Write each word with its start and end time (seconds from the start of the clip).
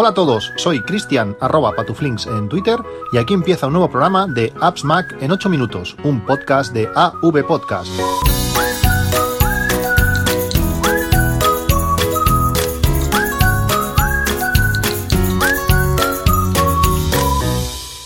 Hola 0.00 0.10
a 0.10 0.14
todos, 0.14 0.52
soy 0.54 0.80
Cristian 0.80 1.36
arroba 1.40 1.72
patuflinks 1.72 2.28
en 2.28 2.48
Twitter 2.48 2.78
y 3.12 3.18
aquí 3.18 3.34
empieza 3.34 3.66
un 3.66 3.72
nuevo 3.72 3.90
programa 3.90 4.28
de 4.28 4.52
Apps 4.60 4.84
Mac 4.84 5.16
en 5.20 5.32
8 5.32 5.48
minutos, 5.48 5.96
un 6.04 6.24
podcast 6.24 6.72
de 6.72 6.88
AV 6.94 7.44
Podcast. 7.44 7.90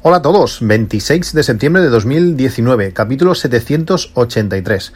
Hola 0.04 0.16
a 0.16 0.22
todos, 0.22 0.58
26 0.66 1.32
de 1.32 1.42
septiembre 1.42 1.82
de 1.82 1.88
2019, 1.90 2.92
capítulo 2.92 3.34
783. 3.34 4.92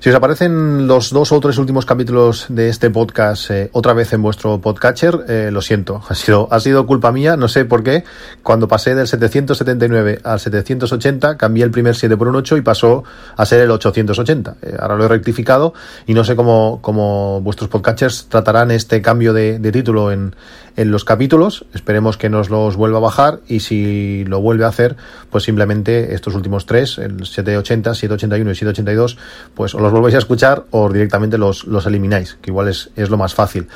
Si 0.00 0.08
os 0.08 0.14
aparecen 0.14 0.86
los 0.86 1.10
dos 1.10 1.30
o 1.30 1.40
tres 1.40 1.58
últimos 1.58 1.84
capítulos 1.84 2.46
de 2.48 2.70
este 2.70 2.88
podcast 2.88 3.50
eh, 3.50 3.68
otra 3.74 3.92
vez 3.92 4.14
en 4.14 4.22
vuestro 4.22 4.58
podcatcher, 4.58 5.26
eh, 5.28 5.50
lo 5.52 5.60
siento, 5.60 6.02
ha 6.08 6.14
sido, 6.14 6.48
ha 6.50 6.58
sido 6.58 6.86
culpa 6.86 7.12
mía, 7.12 7.36
no 7.36 7.48
sé 7.48 7.66
por 7.66 7.82
qué. 7.82 8.04
Cuando 8.42 8.66
pasé 8.66 8.94
del 8.94 9.06
779 9.06 10.20
al 10.24 10.40
780, 10.40 11.36
cambié 11.36 11.64
el 11.64 11.70
primer 11.70 11.94
7 11.94 12.16
por 12.16 12.28
un 12.28 12.36
8 12.36 12.56
y 12.56 12.62
pasó 12.62 13.04
a 13.36 13.44
ser 13.44 13.60
el 13.60 13.70
880. 13.70 14.56
Eh, 14.62 14.74
ahora 14.80 14.96
lo 14.96 15.04
he 15.04 15.08
rectificado 15.08 15.74
y 16.06 16.14
no 16.14 16.24
sé 16.24 16.34
cómo, 16.34 16.78
cómo 16.80 17.42
vuestros 17.42 17.68
podcatchers 17.68 18.28
tratarán 18.30 18.70
este 18.70 19.02
cambio 19.02 19.34
de, 19.34 19.58
título 19.70 20.12
en, 20.12 20.34
en 20.76 20.90
los 20.90 21.04
capítulos. 21.04 21.66
Esperemos 21.74 22.16
que 22.16 22.30
nos 22.30 22.48
los 22.48 22.74
vuelva 22.76 22.96
a 22.96 23.02
bajar 23.02 23.40
y 23.46 23.60
si 23.60 24.24
lo 24.24 24.40
vuelve 24.40 24.64
a 24.64 24.68
hacer, 24.68 24.96
pues 25.28 25.44
simplemente 25.44 26.14
estos 26.14 26.34
últimos 26.34 26.64
tres, 26.64 26.96
el 26.96 27.26
780, 27.26 27.92
781 27.92 28.50
y 28.50 28.54
782, 28.54 29.18
pues 29.54 29.74
os 29.74 29.80
los 29.82 29.89
volvéis 29.92 30.14
a 30.14 30.18
escuchar 30.18 30.64
o 30.70 30.90
directamente 30.90 31.38
los, 31.38 31.64
los 31.64 31.86
elimináis, 31.86 32.36
que 32.40 32.50
igual 32.50 32.68
es, 32.68 32.90
es 32.96 33.10
lo 33.10 33.16
más 33.16 33.34
fácil. 33.34 33.68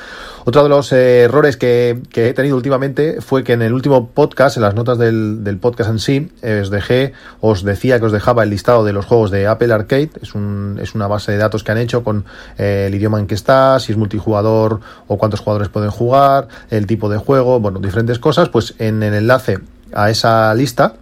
Otro 0.45 0.63
de 0.63 0.69
los 0.69 0.91
eh, 0.91 1.21
errores 1.21 1.57
que, 1.57 2.01
que, 2.11 2.29
he 2.29 2.33
tenido 2.33 2.55
últimamente 2.55 3.21
fue 3.21 3.43
que 3.43 3.53
en 3.53 3.61
el 3.61 3.73
último 3.73 4.09
podcast, 4.09 4.57
en 4.57 4.63
las 4.63 4.75
notas 4.75 4.97
del, 4.97 5.43
del 5.43 5.57
podcast 5.57 5.89
en 5.89 5.99
sí, 5.99 6.31
os 6.61 6.69
dejé, 6.69 7.13
os 7.41 7.63
decía 7.63 7.99
que 7.99 8.05
os 8.05 8.11
dejaba 8.11 8.43
el 8.43 8.49
listado 8.49 8.83
de 8.83 8.93
los 8.93 9.05
juegos 9.05 9.31
de 9.31 9.47
Apple 9.47 9.73
Arcade, 9.73 10.11
es, 10.21 10.35
un, 10.35 10.79
es 10.81 10.95
una 10.95 11.07
base 11.07 11.31
de 11.31 11.37
datos 11.37 11.63
que 11.63 11.71
han 11.71 11.77
hecho 11.77 12.03
con 12.03 12.25
eh, 12.57 12.85
el 12.87 12.95
idioma 12.95 13.19
en 13.19 13.27
que 13.27 13.35
está, 13.35 13.79
si 13.79 13.91
es 13.91 13.97
multijugador 13.97 14.81
o 15.07 15.17
cuántos 15.17 15.39
jugadores 15.39 15.69
pueden 15.69 15.89
jugar, 15.89 16.47
el 16.69 16.87
tipo 16.87 17.09
de 17.09 17.17
juego, 17.17 17.59
bueno, 17.59 17.79
diferentes 17.79 18.19
cosas, 18.19 18.49
pues 18.49 18.75
en 18.79 19.01
el 19.03 19.13
enlace 19.13 19.59
a 19.93 20.09
esa 20.09 20.53
lista 20.53 20.95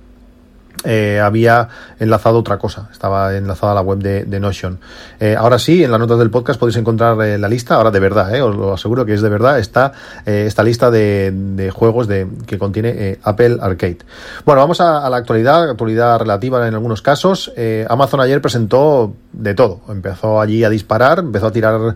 eh, 0.83 1.19
había 1.19 1.69
enlazado 1.99 2.39
otra 2.39 2.57
cosa, 2.57 2.89
estaba 2.91 3.35
enlazada 3.35 3.71
a 3.71 3.75
la 3.75 3.81
web 3.81 3.99
de, 3.99 4.25
de 4.25 4.39
Notion. 4.39 4.79
Eh, 5.19 5.35
ahora 5.38 5.59
sí, 5.59 5.83
en 5.83 5.91
las 5.91 5.99
notas 5.99 6.19
del 6.19 6.29
podcast 6.29 6.59
podéis 6.59 6.77
encontrar 6.77 7.21
eh, 7.21 7.38
la 7.38 7.47
lista, 7.47 7.75
ahora 7.75 7.91
de 7.91 7.99
verdad, 7.99 8.33
eh, 8.35 8.41
os 8.41 8.55
lo 8.55 8.73
aseguro 8.73 9.05
que 9.05 9.13
es 9.13 9.21
de 9.21 9.29
verdad, 9.29 9.59
está 9.59 9.94
eh, 10.25 10.45
esta 10.47 10.63
lista 10.63 10.91
de, 10.91 11.31
de, 11.33 11.71
juegos 11.71 12.07
de, 12.07 12.27
que 12.45 12.57
contiene 12.57 13.19
Apple 13.23 13.57
Arcade. 13.61 13.99
Bueno, 14.45 14.61
vamos 14.61 14.81
a, 14.81 15.05
a, 15.05 15.09
la 15.09 15.17
actualidad, 15.17 15.69
actualidad 15.69 16.19
relativa 16.19 16.67
en 16.67 16.73
algunos 16.73 17.01
casos. 17.01 17.53
Amazon 17.88 18.19
ayer 18.21 18.41
presentó 18.41 19.13
de 19.33 19.53
todo, 19.53 19.81
empezó 19.89 20.39
allí 20.39 20.63
a 20.63 20.69
disparar, 20.69 21.19
empezó 21.19 21.47
a 21.47 21.51
tirar 21.51 21.95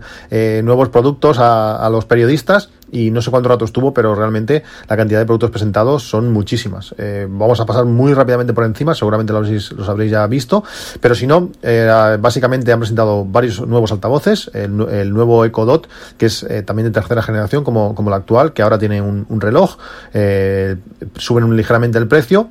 nuevos 0.62 0.88
productos 0.90 1.38
a, 1.38 1.76
a 1.84 1.88
los 1.90 2.04
periodistas 2.04 2.70
y 2.90 3.10
no 3.10 3.22
sé 3.22 3.30
cuánto 3.30 3.48
rato 3.48 3.64
estuvo, 3.64 3.92
pero 3.92 4.14
realmente 4.14 4.62
la 4.88 4.96
cantidad 4.96 5.18
de 5.18 5.26
productos 5.26 5.50
presentados 5.50 6.08
son 6.08 6.32
muchísimas. 6.32 6.94
Eh, 6.98 7.26
vamos 7.28 7.60
a 7.60 7.66
pasar 7.66 7.84
muy 7.84 8.14
rápidamente 8.14 8.52
por 8.52 8.64
encima, 8.64 8.94
seguramente 8.94 9.32
los, 9.32 9.72
los 9.72 9.88
habréis 9.88 10.10
ya 10.10 10.26
visto, 10.26 10.64
pero 11.00 11.14
si 11.14 11.26
no, 11.26 11.50
eh, 11.62 12.16
básicamente 12.20 12.72
han 12.72 12.80
presentado 12.80 13.24
varios 13.24 13.60
nuevos 13.66 13.92
altavoces, 13.92 14.50
el, 14.54 14.80
el 14.88 15.12
nuevo 15.12 15.44
Echo 15.44 15.64
Dot, 15.64 15.88
que 16.16 16.26
es 16.26 16.42
eh, 16.44 16.62
también 16.62 16.86
de 16.88 16.92
tercera 16.92 17.22
generación 17.22 17.64
como, 17.64 17.94
como 17.94 18.10
la 18.10 18.16
actual, 18.16 18.52
que 18.52 18.62
ahora 18.62 18.78
tiene 18.78 19.02
un, 19.02 19.26
un 19.28 19.40
reloj, 19.40 19.76
eh, 20.14 20.76
suben 21.16 21.56
ligeramente 21.56 21.98
el 21.98 22.08
precio, 22.08 22.48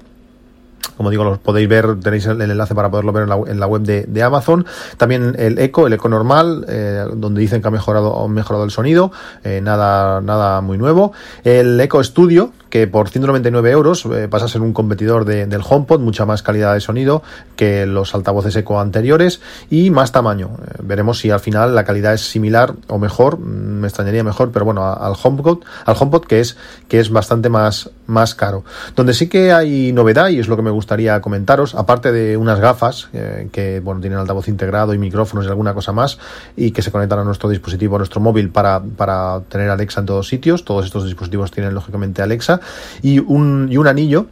como 0.97 1.11
digo, 1.11 1.23
los 1.23 1.37
podéis 1.37 1.69
ver, 1.69 1.99
tenéis 1.99 2.25
el, 2.25 2.41
enlace 2.41 2.73
para 2.73 2.89
poderlo 2.89 3.13
ver 3.13 3.23
en 3.23 3.29
la, 3.29 3.37
en 3.47 3.59
la 3.59 3.67
web 3.67 3.83
de, 3.83 4.23
Amazon. 4.23 4.65
También 4.97 5.35
el 5.37 5.59
Eco, 5.59 5.85
el 5.85 5.93
Eco 5.93 6.09
normal, 6.09 6.65
eh, 6.67 7.05
donde 7.13 7.39
dicen 7.39 7.61
que 7.61 7.67
ha 7.67 7.71
mejorado, 7.71 8.27
mejorado 8.27 8.65
el 8.65 8.71
sonido, 8.71 9.11
eh, 9.43 9.61
nada, 9.61 10.21
nada 10.21 10.59
muy 10.61 10.77
nuevo. 10.77 11.13
El 11.43 11.79
Eco 11.79 12.03
Studio, 12.03 12.51
que 12.69 12.87
por 12.87 13.09
199 13.09 13.71
euros 13.71 14.05
eh, 14.05 14.27
pasa 14.29 14.45
a 14.45 14.47
ser 14.47 14.61
un 14.61 14.73
competidor 14.73 15.25
de, 15.25 15.45
del 15.45 15.61
HomePod, 15.67 15.99
mucha 15.99 16.25
más 16.25 16.43
calidad 16.43 16.73
de 16.73 16.81
sonido 16.81 17.23
que 17.55 17.85
los 17.85 18.13
altavoces 18.15 18.55
Eco 18.55 18.79
anteriores 18.79 19.41
y 19.69 19.89
más 19.89 20.11
tamaño. 20.11 20.51
Eh, 20.65 20.79
veremos 20.83 21.19
si 21.19 21.31
al 21.31 21.39
final 21.39 21.75
la 21.75 21.83
calidad 21.83 22.13
es 22.13 22.21
similar 22.21 22.73
o 22.87 22.97
mejor, 22.97 23.39
mm, 23.39 23.79
me 23.81 23.87
extrañaría 23.87 24.23
mejor, 24.23 24.51
pero 24.51 24.65
bueno, 24.65 24.85
al 24.85 25.13
HomePod, 25.21 25.63
al 25.85 25.95
HomePod 25.97 26.25
que 26.25 26.39
es 26.39 26.57
que 26.87 26.99
es 26.99 27.09
bastante 27.09 27.49
más 27.49 27.89
más 28.07 28.35
caro. 28.35 28.63
Donde 28.95 29.13
sí 29.13 29.27
que 29.27 29.51
hay 29.51 29.91
novedad 29.91 30.29
y 30.29 30.39
es 30.39 30.47
lo 30.47 30.55
que 30.55 30.61
me 30.61 30.71
gustaría 30.71 31.19
comentaros, 31.21 31.75
aparte 31.75 32.11
de 32.11 32.37
unas 32.37 32.59
gafas 32.59 33.09
eh, 33.13 33.49
que 33.51 33.81
bueno 33.81 34.01
tienen 34.01 34.17
altavoz 34.17 34.47
integrado 34.47 34.93
y 34.93 34.97
micrófonos 34.97 35.45
y 35.45 35.49
alguna 35.49 35.73
cosa 35.73 35.91
más 35.91 36.17
y 36.55 36.71
que 36.71 36.81
se 36.81 36.91
conectan 36.91 37.19
a 37.19 37.23
nuestro 37.23 37.49
dispositivo, 37.49 37.95
a 37.95 37.99
nuestro 37.99 38.21
móvil 38.21 38.49
para 38.49 38.81
para 38.81 39.41
tener 39.49 39.69
Alexa 39.69 39.99
en 39.99 40.05
todos 40.05 40.27
sitios. 40.27 40.63
Todos 40.63 40.85
estos 40.85 41.05
dispositivos 41.05 41.51
tienen 41.51 41.73
lógicamente 41.73 42.21
Alexa 42.21 42.61
y 43.01 43.19
un, 43.19 43.67
y 43.71 43.77
un 43.77 43.87
anillo 43.87 44.27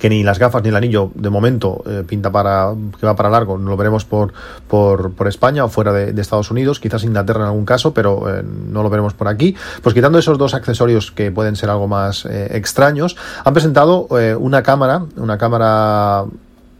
que 0.00 0.08
ni 0.08 0.24
las 0.24 0.38
gafas 0.38 0.62
ni 0.62 0.70
el 0.70 0.76
anillo 0.76 1.12
de 1.14 1.30
momento 1.30 1.84
eh, 1.86 2.02
pinta 2.06 2.32
para 2.32 2.74
que 2.98 3.06
va 3.06 3.14
para 3.14 3.28
largo, 3.28 3.58
lo 3.58 3.76
veremos 3.76 4.04
por, 4.04 4.32
por, 4.66 5.12
por 5.12 5.28
España 5.28 5.64
o 5.64 5.68
fuera 5.68 5.92
de, 5.92 6.12
de, 6.12 6.22
Estados 6.22 6.50
Unidos, 6.50 6.80
quizás 6.80 7.04
Inglaterra 7.04 7.40
en 7.40 7.46
algún 7.48 7.66
caso, 7.66 7.92
pero 7.92 8.34
eh, 8.34 8.42
no 8.42 8.82
lo 8.82 8.88
veremos 8.88 9.12
por 9.12 9.28
aquí. 9.28 9.54
Pues 9.82 9.94
quitando 9.94 10.18
esos 10.18 10.38
dos 10.38 10.54
accesorios 10.54 11.12
que 11.12 11.30
pueden 11.30 11.54
ser 11.54 11.68
algo 11.68 11.86
más 11.86 12.24
eh, 12.24 12.48
extraños, 12.56 13.16
han 13.44 13.52
presentado 13.52 14.08
eh, 14.18 14.34
una 14.34 14.62
cámara, 14.62 15.04
una 15.16 15.36
cámara 15.36 16.24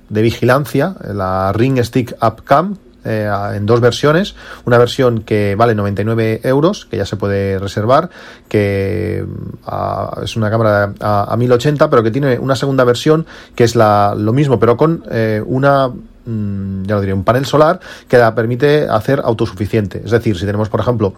de 0.09 0.23
vigilancia, 0.23 0.97
la 1.13 1.53
Ring 1.53 1.79
Stick 1.85 2.17
Up 2.23 2.43
Cam, 2.45 2.79
eh, 3.05 3.31
en 3.55 3.67
dos 3.67 3.81
versiones. 3.81 4.35
Una 4.65 4.79
versión 4.79 5.23
que 5.23 5.55
vale 5.57 5.75
99 5.75 6.41
euros, 6.45 6.87
que 6.87 6.97
ya 6.97 7.07
se 7.07 7.17
puede 7.17 7.59
reservar, 7.59 8.11
que 8.49 9.25
uh, 9.67 10.23
es 10.23 10.37
una 10.37 10.51
cámara 10.51 10.95
a, 11.01 11.33
a, 11.33 11.37
1080, 11.37 11.91
pero 11.91 12.03
que 12.03 12.11
tiene 12.11 12.39
una 12.39 12.57
segunda 12.57 12.85
versión 12.85 13.27
que 13.55 13.65
es 13.65 13.77
la, 13.77 14.15
lo 14.17 14.33
mismo, 14.33 14.59
pero 14.59 14.77
con 14.77 15.05
eh, 15.11 15.43
una 15.45 15.89
mm, 15.89 16.85
ya 16.85 16.95
lo 16.95 17.01
diré, 17.01 17.13
un 17.13 17.25
panel 17.25 17.47
solar 17.47 17.81
que 18.09 18.19
la 18.19 18.35
permite 18.35 18.89
hacer 18.89 19.21
autosuficiente. 19.25 20.03
Es 20.05 20.11
decir, 20.11 20.39
si 20.39 20.47
tenemos, 20.47 20.69
por 20.69 20.81
ejemplo, 20.81 21.15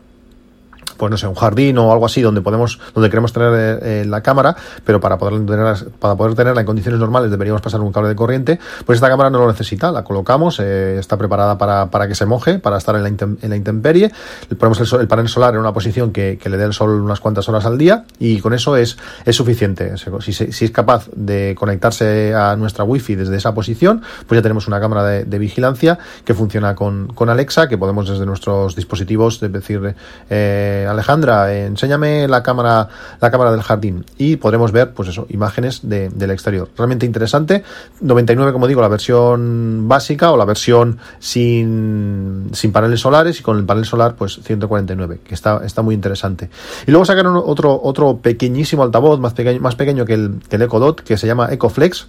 pues 1.03 1.11
no 1.11 1.17
sé, 1.17 1.27
un 1.27 1.35
jardín 1.35 1.77
o 1.79 1.91
algo 1.91 2.07
así 2.07 2.23
donde 2.23 2.43
podemos, 2.43 2.79
donde 2.95 3.11
queremos 3.11 3.33
tener 3.33 3.81
eh, 3.83 4.05
la 4.07 4.23
cámara, 4.23 4.55
pero 4.85 5.01
para 5.01 5.19
poder 5.19 5.45
tenerla, 5.45 5.77
para 5.99 6.15
poder 6.15 6.37
tenerla 6.37 6.61
en 6.61 6.67
condiciones 6.69 7.01
normales 7.01 7.29
deberíamos 7.29 7.61
pasar 7.61 7.81
un 7.81 7.91
cable 7.91 8.11
de 8.11 8.15
corriente, 8.15 8.61
pues 8.87 8.99
esta 8.99 9.09
cámara 9.09 9.29
no 9.29 9.39
lo 9.39 9.49
necesita, 9.49 9.91
la 9.91 10.05
colocamos, 10.05 10.61
eh, 10.61 11.01
está 11.01 11.17
preparada 11.17 11.59
para, 11.59 11.91
para 11.91 12.07
que 12.07 12.15
se 12.15 12.25
moje, 12.25 12.61
para 12.61 12.77
estar 12.79 12.95
en 12.95 13.03
la, 13.03 13.09
intem, 13.09 13.37
en 13.43 13.51
la 13.51 13.57
intemperie, 13.57 14.13
ponemos 14.57 14.79
el, 14.79 15.01
el, 15.01 15.09
panel 15.09 15.29
solar 15.29 15.55
en 15.55 15.59
una 15.59 15.73
posición 15.73 16.13
que, 16.13 16.39
le 16.41 16.57
dé 16.57 16.67
el 16.67 16.73
sol 16.73 16.91
unas 16.91 17.19
cuantas 17.19 17.49
horas 17.49 17.67
al 17.67 17.79
día 17.79 18.05
y 18.21 18.39
con 18.39 18.55
eso 18.55 18.77
es, 18.77 18.97
es 19.25 19.35
suficiente. 19.35 19.95
Si, 20.21 20.65
es 20.65 20.71
capaz 20.71 21.09
de 21.17 21.57
conectarse 21.59 22.33
a 22.33 22.55
nuestra 22.55 22.85
wifi 22.85 23.17
desde 23.17 23.37
esa 23.39 23.53
posición, 23.53 24.03
pues 24.29 24.39
ya 24.39 24.43
tenemos 24.43 24.69
una 24.69 24.79
cámara 24.79 25.03
de, 25.03 25.25
de 25.25 25.39
vigilancia 25.41 25.99
que 26.25 26.33
funciona 26.33 26.77
con, 26.77 27.09
con 27.09 27.29
Alexa, 27.29 27.67
que 27.67 27.77
podemos 27.77 28.09
desde 28.09 28.25
nuestros 28.25 28.77
dispositivos, 28.77 29.43
es 29.43 29.53
decir, 29.53 29.97
eh, 30.31 30.87
Alejandra, 30.93 31.53
enséñame 31.55 32.29
la 32.29 32.43
cámara, 32.43 32.89
la 33.21 33.31
cámara 33.31 33.53
del 33.53 33.63
jardín 33.63 34.05
y 34.19 34.37
podremos 34.37 34.73
ver, 34.73 34.93
pues 34.93 35.09
eso, 35.09 35.27
imágenes 35.29 35.81
de, 35.83 36.09
del 36.09 36.31
exterior. 36.31 36.69
Realmente 36.77 37.07
interesante. 37.07 37.63
99, 38.01 38.53
como 38.53 38.67
digo, 38.67 38.81
la 38.81 38.89
versión 38.89 39.89
básica 39.89 40.31
o 40.31 40.37
la 40.37 40.45
versión 40.45 40.99
sin, 41.19 42.51
paneles 42.73 43.01
solares 43.01 43.41
y 43.41 43.43
con 43.43 43.59
el 43.59 43.65
panel 43.65 43.85
solar, 43.85 44.15
pues 44.17 44.41
149, 44.43 45.21
que 45.25 45.35
está, 45.35 45.61
está 45.65 45.83
muy 45.83 45.95
interesante. 45.95 46.49
Y 46.87 46.91
luego 46.91 47.05
sacaron 47.05 47.37
otro, 47.37 47.81
otro 47.83 48.19
pequeñísimo 48.19 48.83
altavoz, 48.83 49.21
más 49.21 49.35
pequeño, 49.35 49.61
más 49.61 49.77
pequeño 49.77 50.05
que 50.05 50.15
el, 50.15 50.41
que 50.49 50.59
Dot, 50.59 51.03
que 51.03 51.17
se 51.17 51.27
llama 51.27 51.49
EcoFlex 51.51 52.09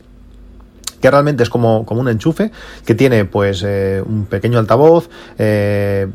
que 1.03 1.11
realmente 1.11 1.43
es 1.43 1.49
como, 1.49 1.85
como 1.85 1.99
un 1.99 2.07
enchufe, 2.07 2.49
que 2.85 2.95
tiene 2.95 3.25
pues 3.25 3.61
eh, 3.67 4.01
un 4.05 4.25
pequeño 4.25 4.57
altavoz, 4.57 5.09
eh, 5.37 6.07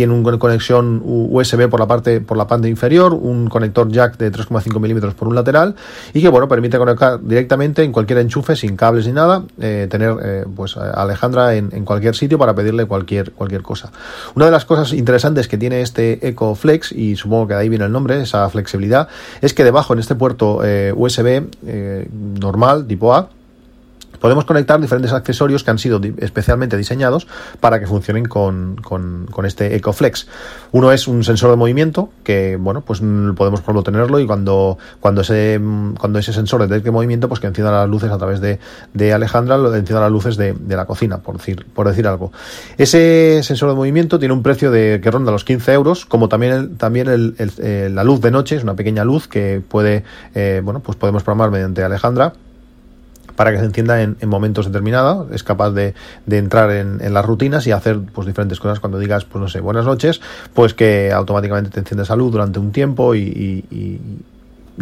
tiene 0.00 0.14
una 0.14 0.38
conexión 0.38 1.02
USB 1.04 1.68
por 1.68 1.78
la 1.78 1.86
parte 1.86 2.22
por 2.22 2.38
la 2.38 2.46
parte 2.46 2.70
inferior, 2.70 3.12
un 3.12 3.50
conector 3.50 3.86
jack 3.92 4.16
de 4.16 4.32
3,5 4.32 4.80
milímetros 4.80 5.12
por 5.12 5.28
un 5.28 5.34
lateral 5.34 5.74
y 6.14 6.22
que 6.22 6.30
bueno 6.30 6.48
permite 6.48 6.78
conectar 6.78 7.22
directamente 7.22 7.82
en 7.82 7.92
cualquier 7.92 8.20
enchufe 8.20 8.56
sin 8.56 8.76
cables 8.76 9.06
ni 9.06 9.12
nada, 9.12 9.44
eh, 9.60 9.88
tener 9.90 10.16
eh, 10.22 10.44
pues 10.56 10.78
a 10.78 11.02
Alejandra 11.02 11.54
en, 11.54 11.84
cualquier 11.84 12.16
sitio 12.16 12.38
para 12.38 12.54
pedirle 12.54 12.86
cualquier 12.86 13.32
cualquier 13.32 13.60
cosa. 13.60 13.92
Una 14.34 14.46
de 14.46 14.52
las 14.52 14.64
cosas 14.64 14.94
interesantes 14.94 15.48
que 15.48 15.58
tiene 15.58 15.82
este 15.82 16.26
Eco 16.26 16.54
Flex 16.54 16.92
y 16.92 17.16
supongo 17.16 17.48
que 17.48 17.54
de 17.54 17.60
ahí 17.60 17.68
viene 17.68 17.84
el 17.84 17.92
nombre, 17.92 18.22
esa 18.22 18.48
flexibilidad, 18.48 19.06
es 19.42 19.52
que 19.52 19.64
debajo 19.64 19.92
en 19.92 19.98
este 19.98 20.14
puerto 20.14 20.64
eh, 20.64 20.94
USB 20.96 21.42
normal 22.40 22.86
tipo 22.86 23.12
A 23.12 23.28
podemos 24.20 24.44
conectar 24.44 24.80
diferentes 24.80 25.12
accesorios 25.12 25.64
que 25.64 25.70
han 25.70 25.78
sido 25.78 26.00
especialmente 26.18 26.76
diseñados 26.76 27.26
para 27.60 27.80
que 27.80 27.86
funcionen 27.86 28.26
con, 28.26 28.76
con, 28.76 29.46
este 29.46 29.74
EcoFlex. 29.76 30.28
Uno 30.72 30.92
es 30.92 31.08
un 31.08 31.24
sensor 31.24 31.50
de 31.50 31.56
movimiento 31.56 32.10
que, 32.22 32.56
bueno, 32.56 32.82
pues 32.82 33.00
podemos 33.00 33.60
por 33.62 33.82
tenerlo 33.82 34.20
y 34.20 34.26
cuando, 34.26 34.78
cuando, 35.00 35.22
ese, 35.22 35.58
cuando 35.98 36.18
ese 36.18 36.32
sensor 36.32 36.66
detecte 36.66 36.90
movimiento, 36.90 37.28
pues 37.28 37.40
que 37.40 37.46
encienda 37.46 37.72
las 37.72 37.88
luces 37.88 38.10
a 38.10 38.18
través 38.18 38.40
de, 38.40 38.58
de 38.92 39.12
Alejandra, 39.12 39.56
encienda 39.56 40.00
las 40.00 40.12
luces 40.12 40.36
de, 40.36 40.52
de, 40.52 40.76
la 40.76 40.84
cocina, 40.84 41.18
por 41.18 41.38
decir, 41.38 41.66
por 41.74 41.88
decir 41.88 42.06
algo. 42.06 42.32
Ese 42.76 43.42
sensor 43.42 43.70
de 43.70 43.76
movimiento 43.76 44.18
tiene 44.18 44.34
un 44.34 44.42
precio 44.42 44.70
de 44.70 45.00
que 45.02 45.10
ronda 45.10 45.32
los 45.32 45.44
15 45.44 45.72
euros, 45.72 46.04
como 46.04 46.28
también, 46.28 46.76
también 46.76 47.08
el, 47.08 47.34
el, 47.38 47.94
la 47.94 48.04
luz 48.04 48.20
de 48.20 48.30
noche, 48.30 48.56
es 48.56 48.62
una 48.62 48.74
pequeña 48.74 49.04
luz 49.04 49.28
que 49.28 49.62
puede, 49.66 50.04
eh, 50.34 50.60
bueno, 50.62 50.80
pues 50.80 50.96
podemos 50.98 51.22
programar 51.22 51.50
mediante 51.50 51.82
Alejandra 51.82 52.34
para 53.40 53.52
que 53.52 53.58
se 53.58 53.64
encienda 53.64 54.02
en, 54.02 54.18
momentos 54.26 54.66
determinados, 54.66 55.32
es 55.32 55.42
capaz 55.42 55.70
de, 55.70 55.94
de 56.26 56.36
entrar 56.36 56.70
en, 56.72 57.00
en, 57.00 57.14
las 57.14 57.24
rutinas 57.24 57.66
y 57.66 57.72
hacer 57.72 57.98
pues 58.12 58.26
diferentes 58.26 58.60
cosas. 58.60 58.80
Cuando 58.80 58.98
digas, 58.98 59.24
pues 59.24 59.40
no 59.40 59.48
sé, 59.48 59.60
buenas 59.60 59.86
noches, 59.86 60.20
pues 60.52 60.74
que 60.74 61.10
automáticamente 61.10 61.70
te 61.70 61.80
enciende 61.80 62.04
salud 62.04 62.30
durante 62.30 62.58
un 62.58 62.70
tiempo 62.70 63.14
y, 63.14 63.64
y 63.70 63.98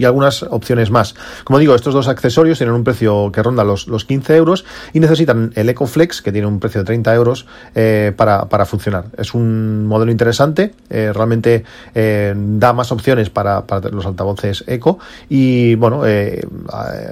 algunas 0.04 0.42
opciones 0.42 0.90
más. 0.90 1.14
Como 1.44 1.58
digo, 1.58 1.74
estos 1.74 1.94
dos 1.94 2.08
accesorios 2.08 2.58
tienen 2.58 2.74
un 2.74 2.84
precio 2.84 3.30
que 3.32 3.42
ronda 3.42 3.64
los, 3.64 3.88
los 3.88 4.04
15 4.04 4.36
euros 4.36 4.64
y 4.92 5.00
necesitan 5.00 5.52
el 5.54 5.68
EcoFlex, 5.68 6.22
que 6.22 6.32
tiene 6.32 6.46
un 6.46 6.60
precio 6.60 6.80
de 6.82 6.86
30 6.86 7.14
euros, 7.14 7.46
eh, 7.74 8.12
para, 8.16 8.48
para, 8.48 8.64
funcionar. 8.64 9.06
Es 9.16 9.34
un 9.34 9.86
modelo 9.86 10.10
interesante, 10.10 10.74
eh, 10.90 11.12
realmente 11.14 11.64
eh, 11.94 12.34
da 12.36 12.72
más 12.72 12.92
opciones 12.92 13.30
para, 13.30 13.66
para, 13.66 13.88
los 13.90 14.06
altavoces 14.06 14.64
Eco 14.66 14.98
y 15.28 15.74
bueno, 15.76 16.02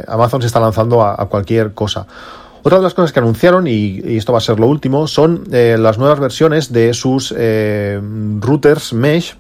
Amazon 0.09 0.41
se 0.41 0.47
está 0.47 0.61
lanzando 0.61 1.03
a, 1.03 1.29
cualquier 1.29 1.73
cosa. 1.73 2.07
Otra 2.63 2.79
de 2.79 2.85
las 2.85 2.95
cosas 2.95 3.13
que 3.13 3.21
anunciaron, 3.21 3.67
y, 3.69 4.01
y 4.05 4.17
esto 4.17 4.33
va 4.33 4.39
a 4.39 4.41
ser 4.41 4.59
lo 4.59 4.67
último, 4.67 5.07
son 5.07 5.45
las 5.51 5.99
nuevas 5.99 6.19
versiones 6.19 6.73
de 6.73 6.95
sus 6.95 7.33
routers 8.41 8.93
mesh 8.93 9.37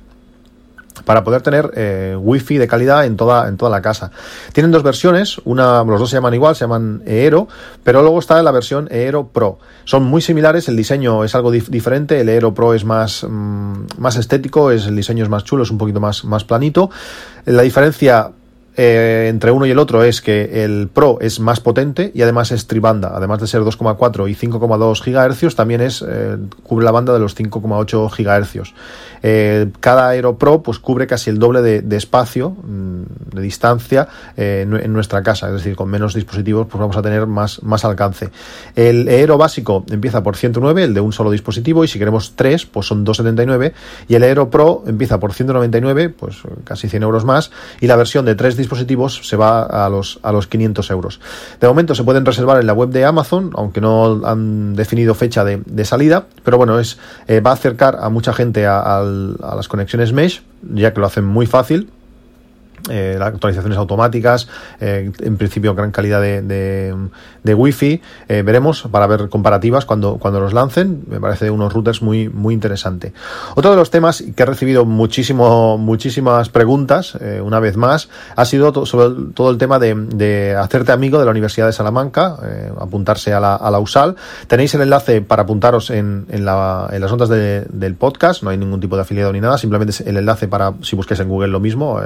para 1.06 1.23
poder 1.23 1.41
tener 1.41 1.70
eh, 1.76 2.17
wifi 2.19 2.58
de 2.58 2.67
calidad 2.67 3.06
en 3.06 3.17
toda, 3.17 3.47
en 3.47 3.56
toda 3.56 3.70
la 3.70 3.81
casa. 3.81 4.11
Tienen 4.53 4.73
dos 4.73 4.82
versiones, 4.82 5.41
una, 5.44 5.85
los 5.85 6.00
dos 6.00 6.11
se 6.11 6.17
llaman 6.17 6.35
igual, 6.35 6.56
se 6.56 6.64
llaman 6.64 7.00
Eero, 7.06 7.47
pero 7.85 8.03
luego 8.03 8.19
está 8.19 8.43
la 8.43 8.50
versión 8.50 8.88
Eero 8.91 9.29
Pro. 9.29 9.61
Son 9.85 10.03
muy 10.03 10.20
similares, 10.20 10.69
el 10.69 10.76
diseño 10.76 11.23
es 11.23 11.37
algo 11.37 11.53
dif 11.53 11.70
diferente, 11.70 12.20
el 12.20 12.29
Eero 12.29 12.53
Pro 12.53 12.75
es 12.75 12.85
más, 12.85 13.25
mmm, 13.26 13.87
más 13.99 14.17
estético, 14.17 14.73
es, 14.73 14.88
el 14.88 14.97
diseño 14.97 15.23
es 15.23 15.31
más 15.31 15.44
chulo, 15.44 15.62
es 15.62 15.70
un 15.70 15.79
poquito 15.79 16.00
más, 16.00 16.25
más 16.25 16.43
planito. 16.43 16.91
La 17.44 17.62
diferencia 17.62 18.32
eh, 18.76 19.28
entre 19.31 19.50
uno 19.50 19.64
y 19.64 19.70
el 19.70 19.78
otro 19.78 20.05
es 20.05 20.20
que 20.20 20.64
el 20.64 20.88
Pro 20.93 21.19
es 21.20 21.40
más 21.40 21.61
potente 21.61 22.12
y 22.14 22.20
además 22.20 22.52
es 22.52 22.67
tribanda, 22.67 23.12
además 23.14 23.40
de 23.40 23.46
ser 23.46 23.62
2,4 23.62 24.28
y 24.31 24.34
5,2 24.34 25.02
GHz, 25.02 25.55
también 25.55 25.81
es 25.81 26.05
eh, 26.06 26.37
cubre 26.62 26.84
la 26.84 26.90
banda 26.90 27.14
de 27.14 27.19
los 27.19 27.34
5,8 27.34 28.11
GHz. 28.11 28.75
Eh, 29.23 29.70
cada 29.81 30.08
Aero 30.08 30.37
Pro 30.37 30.62
pues 30.62 30.78
cubre 30.78 31.06
casi 31.06 31.31
el 31.31 31.38
doble 31.38 31.62
de, 31.62 31.96
espacio, 31.96 32.50
mm, 32.50 33.34
de 33.34 33.40
distancia 33.40 34.08
en 34.37 34.93
nuestra 34.93 35.23
casa, 35.23 35.46
es 35.49 35.55
decir, 35.55 35.75
con 35.75 35.88
menos 35.88 36.14
dispositivos 36.14 36.67
pues 36.67 36.78
vamos 36.78 36.96
a 36.96 37.02
tener 37.02 37.26
más, 37.26 37.62
más 37.62 37.84
alcance. 37.87 38.28
El 38.75 39.08
Aero 39.08 39.38
básico 39.38 39.84
empieza 39.90 40.23
por 40.23 40.37
109, 40.37 40.84
el 40.84 40.94
de 40.94 41.00
un 41.00 41.12
solo 41.12 41.31
dispositivo, 41.31 41.82
y 41.82 41.88
si 41.88 41.99
queremos 41.99 42.34
tres, 42.37 42.67
pues 42.67 42.87
son 42.87 43.05
279, 43.05 43.73
y 44.06 44.14
el 44.14 44.23
Aero 44.23 44.50
Pro 44.50 44.84
empieza 44.87 45.19
por 45.19 45.32
199, 45.32 46.11
pues 46.11 46.37
casi 46.64 46.88
100 46.88 47.02
euros 47.02 47.25
más, 47.25 47.50
y 47.81 47.87
la 47.87 47.96
versión 47.96 48.26
de 48.26 48.34
tres 48.34 48.56
dispositivos 48.56 48.66
dispositivos 48.67 49.21
se 49.29 49.37
va 49.37 49.63
a 49.63 49.89
los, 49.89 50.19
a 50.23 50.33
los 50.33 50.47
500 50.47 50.91
euros. 50.91 51.21
De 51.61 51.67
momento 51.67 51.95
se 51.95 52.05
pueden 52.05 52.25
reservar 52.25 52.61
en 52.61 52.67
la 52.67 52.73
web 52.73 52.91
de 52.91 53.05
Amazon, 53.05 53.51
aunque 53.55 53.81
no 53.81 54.21
han 54.25 54.75
definido 54.75 55.15
fecha 55.15 55.45
de, 55.45 55.85
salida, 55.85 56.27
pero 56.43 56.59
bueno, 56.59 56.79
es, 56.79 56.99
eh, 57.29 57.41
va 57.41 57.51
a 57.51 57.55
acercar 57.55 57.99
a 58.01 58.09
mucha 58.09 58.33
gente 58.33 58.67
a, 58.67 58.99
a 58.99 59.03
las 59.55 59.69
conexiones 59.69 60.13
Mesh, 60.13 60.43
ya 60.75 60.93
que 60.93 61.01
lo 61.01 61.07
hacen 61.07 61.25
muy 61.25 61.47
fácil 61.47 61.91
eh, 62.91 63.19
actualizaciones 63.21 63.79
automáticas, 63.79 64.49
eh, 64.81 65.11
en 65.21 65.37
principio 65.37 65.75
gran 65.75 65.91
calidad 65.91 66.21
de, 66.21 66.43
de, 66.43 66.94
de 67.43 67.55
wifi, 67.55 68.00
eh, 68.29 68.43
veremos 68.43 68.83
para 68.91 69.06
ver 69.06 69.29
comparativas 69.29 69.85
cuando, 69.85 70.17
cuando 70.19 70.41
los 70.41 70.53
lancen, 70.53 71.05
me 71.09 71.21
parece 71.21 71.50
unos 71.50 71.73
routers 71.73 72.03
muy, 72.03 72.29
muy 72.29 72.55
interesante. 72.55 73.12
Otro 73.55 73.71
de 73.71 73.77
los 73.77 73.91
temas 73.91 74.23
que 74.35 74.43
he 74.43 74.47
recibido 74.47 74.85
muchísimo, 74.85 75.79
muchísimas 75.79 76.49
preguntas, 76.49 77.17
eh, 77.21 77.41
una 77.43 77.61
vez 77.61 77.77
más, 77.77 78.09
ha 78.35 78.44
sido 78.44 78.87
sobre 78.87 79.33
todo 79.35 79.50
el 79.50 79.59
tema 79.59 79.79
de, 79.79 80.56
hacerte 80.56 80.93
amigo 80.93 81.19
de 81.19 81.25
la 81.25 81.31
Universidad 81.31 81.67
de 81.67 81.73
Salamanca, 81.73 82.37
apuntarse 82.81 83.33
a 83.33 83.41
la, 83.41 83.79
USAL. 83.79 84.17
Tenéis 84.47 84.75
el 84.75 84.83
enlace 84.83 85.21
para 85.21 85.43
apuntaros 85.43 85.91
en, 85.91 86.27
en, 86.31 86.44
la, 86.44 86.88
en 86.91 87.00
las 87.00 87.11
notas 87.11 87.29
de, 87.29 87.67
del 87.71 87.94
podcast, 87.94 88.43
no 88.43 88.50
hay 88.50 88.59
ningún 88.59 88.81
tipo 88.81 88.97
de 88.97 89.03
afiliado 89.03 89.33
ni 89.33 89.41
nada, 89.41 89.59
simplemente 89.59 89.93
el 90.06 90.17
enlace 90.17 90.49
para, 90.49 90.75
si 90.83 90.97
busquéis 90.97 91.21
en 91.21 91.29
Google 91.29 91.49
lo 91.49 91.61
mismo, 91.61 92.00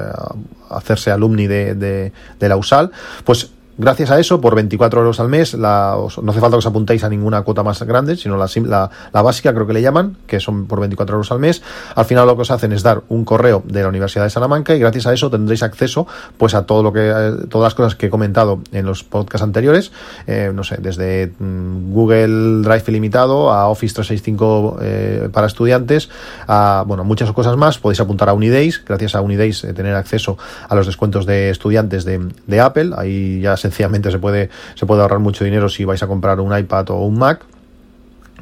hacerse 0.70 1.10
alumni 1.10 1.46
de, 1.46 1.74
de, 1.74 2.12
de 2.38 2.48
la 2.48 2.56
USAL, 2.56 2.90
pues 3.24 3.50
Gracias 3.82 4.10
a 4.10 4.20
eso, 4.20 4.42
por 4.42 4.54
24 4.54 5.00
euros 5.00 5.20
al 5.20 5.30
mes, 5.30 5.54
la, 5.54 5.96
os, 5.96 6.22
no 6.22 6.32
hace 6.32 6.40
falta 6.40 6.56
que 6.56 6.58
os 6.58 6.66
apuntéis 6.66 7.02
a 7.02 7.08
ninguna 7.08 7.40
cuota 7.40 7.62
más 7.62 7.82
grande, 7.82 8.14
sino 8.14 8.36
la, 8.36 8.46
la, 8.66 8.90
la, 9.10 9.22
básica, 9.22 9.54
creo 9.54 9.66
que 9.66 9.72
le 9.72 9.80
llaman, 9.80 10.18
que 10.26 10.38
son 10.38 10.66
por 10.66 10.80
24 10.80 11.16
euros 11.16 11.32
al 11.32 11.38
mes. 11.38 11.62
Al 11.94 12.04
final 12.04 12.26
lo 12.26 12.36
que 12.36 12.42
os 12.42 12.50
hacen 12.50 12.72
es 12.72 12.82
dar 12.82 13.02
un 13.08 13.24
correo 13.24 13.62
de 13.64 13.80
la 13.80 13.88
Universidad 13.88 14.24
de 14.24 14.30
Salamanca 14.30 14.74
y 14.74 14.80
gracias 14.80 15.06
a 15.06 15.14
eso 15.14 15.30
tendréis 15.30 15.62
acceso 15.62 16.06
pues 16.36 16.52
a 16.52 16.66
todo 16.66 16.82
lo 16.82 16.92
que, 16.92 17.08
eh, 17.08 17.32
todas 17.48 17.68
las 17.68 17.74
cosas 17.74 17.94
que 17.94 18.06
he 18.06 18.10
comentado 18.10 18.60
en 18.70 18.84
los 18.84 19.02
podcasts 19.02 19.42
anteriores, 19.42 19.92
eh, 20.26 20.52
no 20.54 20.62
sé, 20.62 20.76
desde 20.78 21.32
mm, 21.38 21.90
Google 21.94 22.60
Drive 22.60 22.84
ilimitado 22.88 23.50
a 23.50 23.68
Office 23.68 23.94
365 23.94 24.78
eh, 24.82 25.28
para 25.32 25.46
estudiantes, 25.46 26.10
a, 26.46 26.84
bueno, 26.86 27.04
muchas 27.04 27.32
cosas 27.32 27.56
más. 27.56 27.78
Podéis 27.78 28.00
apuntar 28.00 28.28
a 28.28 28.34
Unidays, 28.34 28.84
gracias 28.84 29.14
a 29.14 29.22
Unidays 29.22 29.64
eh, 29.64 29.72
tener 29.72 29.94
acceso 29.94 30.36
a 30.68 30.74
los 30.74 30.84
descuentos 30.84 31.24
de 31.24 31.48
estudiantes 31.48 32.04
de, 32.04 32.28
de 32.46 32.60
Apple, 32.60 32.90
ahí 32.94 33.40
ya 33.40 33.56
se 33.56 33.69
sencillamente 33.70 34.10
se 34.10 34.18
puede, 34.18 34.50
se 34.74 34.86
puede 34.86 35.02
ahorrar 35.02 35.20
mucho 35.20 35.44
dinero 35.44 35.68
si 35.68 35.84
vais 35.84 36.02
a 36.02 36.06
comprar 36.06 36.40
un 36.40 36.56
iPad 36.56 36.90
o 36.90 37.04
un 37.06 37.18
Mac. 37.18 37.44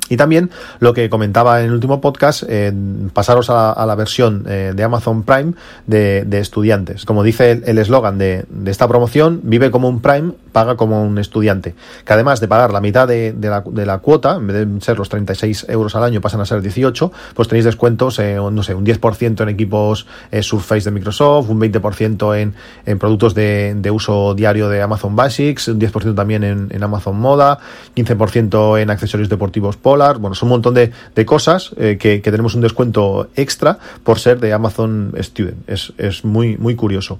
Y 0.08 0.16
también 0.16 0.50
lo 0.80 0.94
que 0.94 1.10
comentaba 1.10 1.60
en 1.60 1.66
el 1.66 1.72
último 1.72 2.00
podcast, 2.00 2.44
eh, 2.48 2.72
pasaros 3.12 3.50
a, 3.50 3.72
a, 3.72 3.86
la 3.86 3.94
versión 3.94 4.44
eh, 4.48 4.72
de 4.74 4.82
Amazon 4.82 5.22
Prime 5.22 5.52
de, 5.86 6.26
estudiantes. 6.38 7.04
Como 7.04 7.22
dice 7.22 7.62
el 7.64 7.78
eslogan 7.78 8.18
de, 8.18 8.46
esta 8.66 8.88
promoción, 8.88 9.40
vive 9.42 9.70
como 9.70 9.88
un 9.88 10.00
Prime, 10.00 10.32
paga 10.52 10.76
como 10.76 11.02
un 11.02 11.18
estudiante. 11.18 11.74
Que 12.04 12.12
además 12.12 12.40
de 12.40 12.48
pagar 12.48 12.72
la 12.72 12.80
mitad 12.80 13.08
de, 13.08 13.32
de, 13.32 13.86
la, 13.86 13.98
cuota, 13.98 14.36
en 14.36 14.46
vez 14.46 14.56
de 14.56 14.80
ser 14.80 14.98
los 14.98 15.08
36 15.08 15.66
euros 15.68 15.94
al 15.96 16.04
año, 16.04 16.20
pasan 16.20 16.40
a 16.40 16.46
ser 16.46 16.60
18, 16.60 17.12
pues 17.34 17.48
tenéis 17.48 17.64
descuentos, 17.64 18.18
eh, 18.18 18.36
no 18.36 18.62
sé, 18.62 18.74
un 18.74 18.84
10% 18.84 19.42
en 19.42 19.48
equipos 19.48 20.06
eh, 20.30 20.42
Surface 20.42 20.84
de 20.84 20.90
Microsoft, 20.90 21.48
un 21.50 21.60
20% 21.60 22.38
en, 22.38 22.54
en 22.86 22.98
productos 22.98 23.34
de, 23.34 23.88
uso 23.90 24.34
diario 24.34 24.68
de 24.68 24.82
Amazon 24.82 25.16
Basics, 25.16 25.68
un 25.68 25.80
10% 25.80 26.14
también 26.14 26.44
en, 26.44 26.68
en 26.70 26.82
Amazon 26.82 27.18
Moda, 27.18 27.58
15% 27.96 28.80
en 28.80 28.90
accesorios 28.90 29.28
deportivos 29.28 29.76
Polar, 29.76 29.97
bueno, 30.18 30.34
son 30.34 30.48
un 30.48 30.50
montón 30.50 30.74
de, 30.74 30.92
de 31.14 31.26
cosas 31.26 31.72
eh, 31.76 31.96
que, 31.98 32.22
que, 32.22 32.30
tenemos 32.30 32.54
un 32.54 32.60
descuento 32.60 33.28
extra 33.36 33.78
por 34.02 34.18
ser 34.18 34.40
de 34.40 34.52
Amazon 34.52 35.12
Student. 35.18 35.68
Es, 35.68 35.92
es 35.98 36.24
muy, 36.24 36.56
muy 36.56 36.74
curioso. 36.74 37.18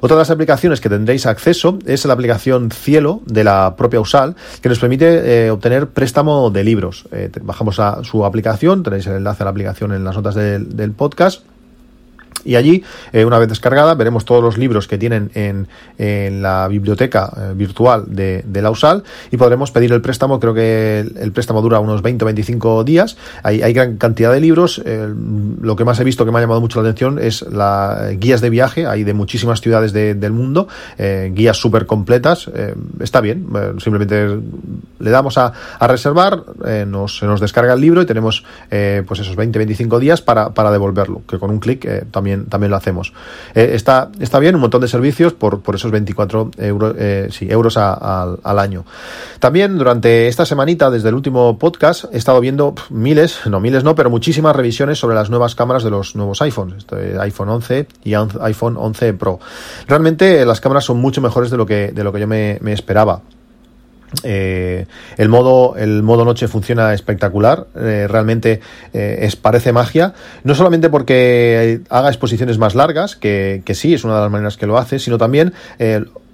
Otra 0.00 0.16
de 0.16 0.20
las 0.20 0.30
aplicaciones 0.30 0.80
que 0.80 0.88
tendréis 0.88 1.26
acceso 1.26 1.78
es 1.86 2.04
la 2.04 2.14
aplicación 2.14 2.70
Cielo 2.70 3.20
de 3.26 3.44
la 3.44 3.76
propia 3.76 4.00
USAL, 4.00 4.36
que 4.62 4.68
nos 4.68 4.78
permite 4.78 5.46
eh, 5.46 5.50
obtener 5.50 5.88
préstamo 5.88 6.50
de 6.50 6.64
libros. 6.64 7.04
Eh, 7.12 7.30
bajamos 7.42 7.78
a 7.80 8.02
su 8.04 8.24
aplicación, 8.24 8.82
tenéis 8.82 9.06
el 9.06 9.16
enlace 9.16 9.42
a 9.42 9.44
la 9.44 9.50
aplicación 9.50 9.92
en 9.92 10.04
las 10.04 10.16
notas 10.16 10.34
del, 10.34 10.76
del 10.76 10.92
podcast 10.92 11.42
y 12.44 12.56
allí, 12.56 12.82
eh, 13.12 13.24
una 13.24 13.38
vez 13.38 13.48
descargada, 13.48 13.94
veremos 13.94 14.24
todos 14.24 14.42
los 14.42 14.58
libros 14.58 14.88
que 14.88 14.98
tienen 14.98 15.30
en, 15.34 15.68
la 16.42 16.68
biblioteca 16.68 17.32
eh, 17.36 17.52
virtual 17.54 18.04
de, 18.08 18.42
de, 18.46 18.62
la 18.62 18.70
USAL 18.70 19.04
y 19.30 19.36
podremos 19.36 19.70
pedir 19.70 19.92
el 19.92 20.00
préstamo. 20.00 20.40
Creo 20.40 20.54
que 20.54 21.00
el, 21.00 21.32
préstamo 21.32 21.62
dura 21.62 21.80
unos 21.80 22.02
20 22.02 22.24
o 22.24 22.26
25 22.26 22.84
días. 22.84 23.16
Hay, 23.42 23.72
gran 23.72 23.96
cantidad 23.96 24.32
de 24.32 24.40
libros. 24.40 24.80
Eh, 24.84 25.08
lo 25.60 25.76
que 25.76 25.84
más 25.84 26.00
he 26.00 26.04
visto 26.04 26.24
que 26.24 26.32
me 26.32 26.38
ha 26.38 26.40
llamado 26.40 26.60
mucho 26.60 26.82
la 26.82 26.88
atención 26.88 27.18
es 27.18 27.42
las 27.42 28.18
guías 28.18 28.40
de 28.40 28.50
viaje. 28.50 28.86
Hay 28.86 29.04
de 29.04 29.14
muchísimas 29.14 29.60
ciudades 29.60 29.92
de, 29.92 30.14
del 30.14 30.32
mundo, 30.32 30.68
guías 30.98 31.56
súper 31.56 31.86
completas. 31.86 32.50
Está 33.00 33.20
bien. 33.20 33.46
simplemente 33.78 34.38
le 34.98 35.10
damos 35.10 35.38
a, 35.38 35.52
a 35.78 35.86
reservar, 35.86 36.42
nos, 36.86 37.18
se 37.18 37.26
nos 37.26 37.40
descarga 37.40 37.74
el 37.74 37.80
libro 37.80 38.02
y 38.02 38.06
tenemos 38.06 38.44
pues 38.68 39.20
esos 39.20 39.36
20-25 39.36 39.98
días 39.98 40.22
para, 40.22 40.50
para 40.50 40.70
devolverlo, 40.70 41.22
que 41.28 41.38
con 41.38 41.50
un 41.50 41.60
clic 41.60 41.86
también 42.10 42.29
también, 42.48 42.70
lo 42.70 42.76
hacemos. 42.76 43.12
Eh, 43.54 43.72
está, 43.74 44.10
está 44.20 44.38
bien, 44.38 44.54
un 44.54 44.60
montón 44.60 44.80
de 44.80 44.88
servicios 44.88 45.32
por, 45.32 45.60
por 45.60 45.74
esos 45.74 45.90
24 45.90 46.50
euro, 46.58 46.94
eh, 46.96 47.28
sí, 47.30 47.46
euros 47.50 47.76
al 47.76 48.58
año. 48.58 48.84
También 49.38 49.78
durante 49.78 50.28
esta 50.28 50.44
semanita, 50.44 50.90
desde 50.90 51.08
el 51.08 51.14
último 51.14 51.58
podcast, 51.58 52.04
he 52.12 52.18
estado 52.18 52.40
viendo 52.40 52.74
miles, 52.90 53.40
no 53.46 53.60
miles 53.60 53.84
no, 53.84 53.94
pero 53.94 54.10
muchísimas 54.10 54.54
revisiones 54.54 54.98
sobre 54.98 55.16
las 55.16 55.30
nuevas 55.30 55.54
cámaras 55.54 55.82
de 55.82 55.90
los 55.90 56.16
nuevos 56.16 56.40
iPhones, 56.42 56.78
este 56.78 57.18
iPhone 57.20 57.48
11 57.48 57.86
y 58.04 58.14
iPhone 58.14 58.76
11 58.76 59.14
Pro. 59.14 59.40
Realmente 59.86 60.44
las 60.44 60.60
cámaras 60.60 60.84
son 60.84 60.98
mucho 60.98 61.20
mejores 61.20 61.50
de 61.50 61.56
lo 61.56 61.66
que, 61.66 61.92
de 61.92 62.04
lo 62.04 62.12
que 62.12 62.20
yo 62.20 62.26
me 62.28 62.58
esperaba. 62.72 63.22
Eh, 64.24 64.86
el 65.18 65.28
modo 65.28 65.76
el 65.76 66.02
modo 66.02 66.24
noche 66.24 66.48
funciona 66.48 66.92
espectacular 66.94 67.68
eh, 67.76 68.06
realmente 68.08 68.60
eh, 68.92 69.18
es 69.20 69.36
parece 69.36 69.72
magia 69.72 70.14
no 70.42 70.56
solamente 70.56 70.90
porque 70.90 71.82
haga 71.88 72.08
exposiciones 72.08 72.58
más 72.58 72.74
largas 72.74 73.14
que, 73.14 73.62
que, 73.64 73.74
sí 73.74 73.94
es 73.94 74.02
una 74.02 74.16
de 74.16 74.20
las 74.22 74.30
maneras 74.30 74.56
que 74.56 74.66
lo 74.66 74.78
hace 74.78 74.98
sino 74.98 75.16
también 75.16 75.54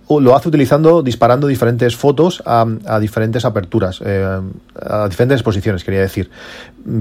lo 0.09 0.37
hace 0.37 0.49
utilizando, 0.49 1.03
disparando 1.03 1.47
diferentes 1.47 1.97
fotos 1.97 2.43
a, 2.47 2.67
diferentes 3.01 3.45
aperturas, 3.45 4.01
eh, 4.05 4.41
a 4.81 5.09
diferentes 5.09 5.37
exposiciones, 5.37 5.85
quería 5.85 6.01
decir. 6.01 6.31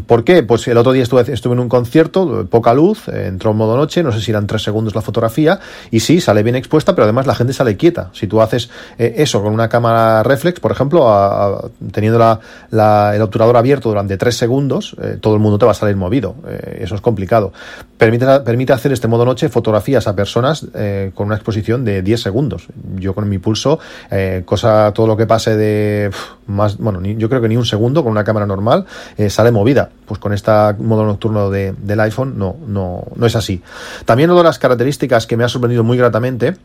¿Por 0.08 0.24
qué? 0.24 0.42
Pues 0.42 0.68
el 0.68 0.78
otro 0.78 0.92
día 0.92 1.04
estuve, 1.04 1.32
estuve 1.32 1.54
en 1.54 1.60
un 1.60 1.70
concierto, 1.70 2.48
poca 2.50 2.74
luz, 2.74 3.08
entró 3.08 3.52
en 3.52 3.58
modo 3.58 3.78
noche, 3.78 4.02
no 4.02 4.12
sé 4.12 4.20
si 4.22 4.32
eran 4.32 4.48
tres 4.48 4.64
segundos 4.64 4.96
la 4.96 5.02
fotografía, 5.02 5.60
y 5.92 6.00
sí, 6.00 6.20
sale 6.20 6.42
bien 6.42 6.56
expuesta, 6.56 6.96
pero 6.96 7.04
además 7.04 7.28
la 7.28 7.36
gente 7.36 7.54
sale 7.54 7.78
quieta. 7.78 8.10
Si 8.14 8.26
tú 8.26 8.42
haces 8.42 8.72
eh, 8.98 9.14
eso 9.18 9.44
con 9.44 9.54
una 9.54 9.70
cámara 9.70 10.24
reflex, 10.24 10.60
por 10.60 10.72
ejemplo, 10.72 11.08
a, 11.08 11.70
teniendo 11.92 12.18
la, 12.18 12.40
la, 12.72 13.16
el 13.16 13.22
obturador 13.22 13.58
abierto 13.58 13.90
durante 13.90 14.18
tres 14.18 14.36
segundos, 14.36 14.96
eh, 15.00 15.18
todo 15.22 15.36
el 15.36 15.40
mundo 15.40 15.60
te 15.60 15.66
va 15.66 15.72
a 15.72 15.76
salir 15.76 15.96
movido. 15.96 16.36
Eso 16.80 16.96
es 16.96 17.02
complicado. 17.02 17.54
Permite, 18.00 18.26
permite 18.40 18.74
hacer 18.74 18.92
este 18.92 19.08
modo 19.08 19.24
noche 19.24 19.50
fotografías 19.50 20.08
a 20.08 20.16
personas 20.16 20.66
con 21.14 21.28
una 21.28 21.36
exposición 21.36 21.86
de 21.86 22.02
10 22.02 22.22
segundos 22.22 22.68
yo 23.00 23.14
con 23.14 23.28
mi 23.30 23.38
pulso, 23.38 23.80
eh, 24.12 24.44
cosa, 24.46 24.92
todo 24.94 25.08
lo 25.08 25.18
que 25.18 25.26
pase 25.28 25.56
de 25.56 26.12
más, 26.48 26.78
bueno, 26.78 27.02
ni, 27.02 27.16
yo 27.16 27.30
creo 27.30 27.42
que 27.42 27.50
ni 27.50 27.58
un 27.58 27.66
segundo 27.66 28.04
con 28.04 28.12
una 28.12 28.24
cámara 28.24 28.46
normal 28.46 28.86
eh, 29.18 29.30
sale 29.30 29.52
movida. 29.52 29.90
Pues 30.06 30.20
con 30.20 30.34
este 30.34 30.52
modo 30.80 31.06
nocturno 31.06 31.50
de, 31.50 31.74
del 31.78 32.00
iPhone 32.02 32.38
no, 32.38 32.56
no, 32.68 33.04
no 33.16 33.26
es 33.26 33.36
así. 33.36 33.62
También 34.06 34.30
una 34.30 34.40
de 34.40 34.46
las 34.46 34.60
características 34.60 35.28
que 35.28 35.38
me 35.38 35.44
ha 35.44 35.50
sorprendido 35.50 35.84
muy 35.84 35.98
gratamente 35.98 36.56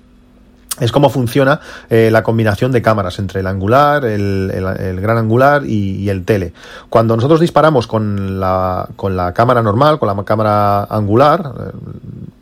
es 0.79 0.93
cómo 0.93 1.11
funciona 1.11 1.61
eh, 1.91 2.11
la 2.11 2.23
combinación 2.23 2.73
de 2.73 2.81
cámaras 2.81 3.19
entre 3.19 3.41
el 3.41 3.47
angular, 3.47 4.05
el, 4.05 4.51
el, 4.51 5.01
gran 5.01 5.19
angular 5.19 5.65
y, 5.67 6.09
el 6.09 6.25
tele. 6.25 6.53
Cuando 6.89 7.17
nosotros 7.17 7.41
disparamos 7.41 7.87
con 7.87 8.41
la, 8.41 8.89
con 8.97 9.17
la 9.17 9.35
cámara 9.35 9.63
normal, 9.63 9.99
con 9.99 10.09
la 10.09 10.25
cámara 10.25 10.85
angular, 10.85 11.73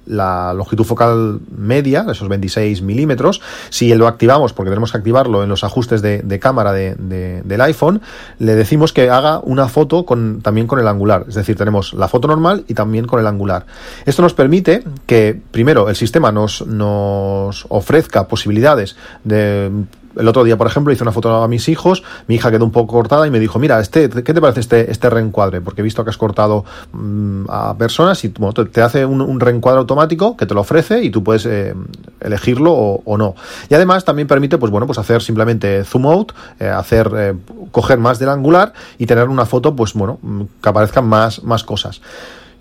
la 0.09 0.53
longitud 0.55 0.85
focal 0.85 1.41
media, 1.57 2.07
esos 2.11 2.29
26 2.29 2.83
milímetros, 2.83 3.41
si 3.71 3.95
lo 3.95 4.07
activamos, 4.07 4.53
porque 4.53 4.71
tenemos 4.71 4.93
que 4.93 4.99
activarlo 4.99 5.43
en 5.43 5.49
los 5.49 5.65
ajustes 5.65 6.03
de, 6.03 6.39
cámara 6.41 6.73
de, 6.73 6.95
de, 6.95 7.43
del 7.43 7.61
iPhone, 7.61 8.01
le 8.39 8.55
decimos 8.55 8.93
que 8.93 9.11
haga 9.11 9.41
una 9.41 9.69
foto 9.69 10.05
con, 10.05 10.41
también 10.41 10.67
con 10.67 10.79
el 10.79 10.89
angular. 10.89 11.25
Es 11.29 11.35
decir, 11.35 11.57
tenemos 11.57 11.93
la 11.93 12.09
foto 12.09 12.29
normal 12.29 12.65
y 12.69 12.75
también 12.75 13.07
con 13.07 13.21
el 13.21 13.27
angular. 13.27 13.67
Esto 14.07 14.23
nos 14.23 14.35
permite 14.35 14.83
que, 15.07 15.41
primero, 15.51 15.89
el 15.89 15.97
sistema 15.97 16.33
nos, 16.33 16.67
nos 16.67 17.67
ofrezca 17.69 18.29
posibilidades 18.29 18.97
de 19.25 19.71
el 20.19 20.29
otro 20.29 20.45
día, 20.45 20.57
por 20.57 20.67
ejemplo, 20.67 20.93
hice 20.93 21.03
una 21.03 21.13
foto 21.13 21.43
a 21.43 21.49
mis 21.49 21.69
hijos, 21.69 22.03
mi 22.27 22.35
hija 22.35 22.51
quedó 22.51 22.65
un 22.65 22.73
poco 22.73 22.93
cortada 22.93 23.27
y 23.27 23.31
me 23.31 23.39
dijo, 23.39 23.59
mira, 23.59 23.81
este, 23.81 24.09
¿qué 24.09 24.35
te 24.35 24.41
parece 24.41 24.61
este, 24.61 24.91
este 24.91 25.09
reencuadre? 25.09 25.61
Porque 25.61 25.81
he 25.81 25.85
visto 25.85 26.05
que 26.05 26.11
has 26.11 26.17
cortado 26.17 26.65
mmm, 26.93 27.45
a 27.49 27.77
personas 27.79 28.23
y 28.25 28.29
bueno, 28.29 28.53
te, 28.53 28.83
hace 28.83 29.05
un, 29.05 29.21
un, 29.21 29.41
reencuadre 29.41 29.79
automático 29.79 30.37
que 30.37 30.47
te 30.47 30.55
lo 30.55 30.61
ofrece 30.61 31.03
y 31.03 31.11
tú 31.11 31.23
puedes 31.23 31.47
eh, 31.47 31.75
elegirlo 32.21 32.73
o, 32.73 33.03
o, 33.05 33.17
no. 33.17 33.35
Y 33.69 33.75
además 33.75 34.05
también 34.05 34.27
permite, 34.27 34.59
pues 34.59 34.73
bueno, 34.73 34.87
pues 34.87 34.99
hacer 34.99 35.23
simplemente 35.23 35.85
zoom 35.85 36.07
out, 36.07 36.33
eh, 36.59 36.69
hacer, 36.69 37.11
eh, 37.17 37.35
coger 37.71 37.99
más 37.99 38.19
del 38.19 38.31
angular 38.31 38.73
y 38.99 39.07
tener 39.07 39.29
una 39.29 39.47
foto, 39.47 39.75
pues 39.77 39.95
bueno, 39.95 40.19
que 40.63 40.69
aparezcan 40.69 41.07
más, 41.07 41.43
más 41.45 41.65
cosas. 41.65 42.01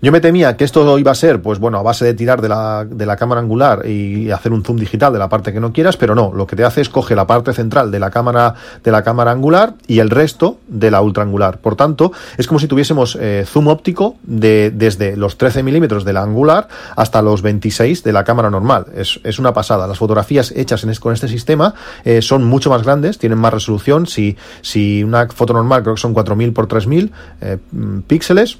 Yo 0.00 0.12
me 0.12 0.20
temía 0.20 0.56
que 0.56 0.62
esto 0.62 0.96
iba 0.96 1.10
a 1.10 1.14
ser, 1.16 1.42
pues 1.42 1.58
bueno, 1.58 1.76
a 1.78 1.82
base 1.82 2.04
de 2.04 2.14
tirar 2.14 2.40
de 2.40 2.48
la, 2.48 2.84
de 2.84 3.04
la 3.04 3.16
cámara 3.16 3.40
angular 3.40 3.84
y 3.84 4.30
hacer 4.30 4.52
un 4.52 4.62
zoom 4.62 4.76
digital 4.76 5.12
de 5.12 5.18
la 5.18 5.28
parte 5.28 5.52
que 5.52 5.58
no 5.58 5.72
quieras, 5.72 5.96
pero 5.96 6.14
no, 6.14 6.32
lo 6.32 6.46
que 6.46 6.54
te 6.54 6.64
hace 6.64 6.80
es 6.80 6.88
coge 6.88 7.16
la 7.16 7.26
parte 7.26 7.52
central 7.52 7.90
de 7.90 7.98
la 7.98 8.12
cámara, 8.12 8.54
de 8.84 8.92
la 8.92 9.02
cámara 9.02 9.32
angular 9.32 9.74
y 9.88 9.98
el 9.98 10.10
resto 10.10 10.60
de 10.68 10.92
la 10.92 11.00
ultra 11.00 11.24
angular. 11.24 11.58
Por 11.58 11.74
tanto, 11.74 12.12
es 12.36 12.46
como 12.46 12.60
si 12.60 12.68
tuviésemos 12.68 13.18
eh, 13.20 13.44
zoom 13.44 13.66
óptico 13.66 14.14
de, 14.22 14.70
desde 14.70 15.16
los 15.16 15.36
13 15.36 15.64
milímetros 15.64 16.04
de 16.04 16.12
la 16.12 16.22
angular 16.22 16.68
hasta 16.94 17.20
los 17.20 17.42
26 17.42 18.04
de 18.04 18.12
la 18.12 18.22
cámara 18.22 18.50
normal. 18.50 18.86
Es, 18.94 19.18
es 19.24 19.40
una 19.40 19.52
pasada. 19.52 19.88
Las 19.88 19.98
fotografías 19.98 20.52
hechas 20.52 20.84
en, 20.84 20.94
con 20.94 21.12
este 21.12 21.26
sistema 21.26 21.74
eh, 22.04 22.22
son 22.22 22.44
mucho 22.44 22.70
más 22.70 22.84
grandes, 22.84 23.18
tienen 23.18 23.38
más 23.38 23.52
resolución. 23.52 24.06
Si, 24.06 24.36
si 24.62 25.02
una 25.02 25.26
foto 25.26 25.54
normal 25.54 25.82
creo 25.82 25.96
que 25.96 26.00
son 26.00 26.14
4000 26.14 26.52
por 26.52 26.68
3000 26.68 27.12
eh, 27.40 27.58
píxeles, 28.06 28.58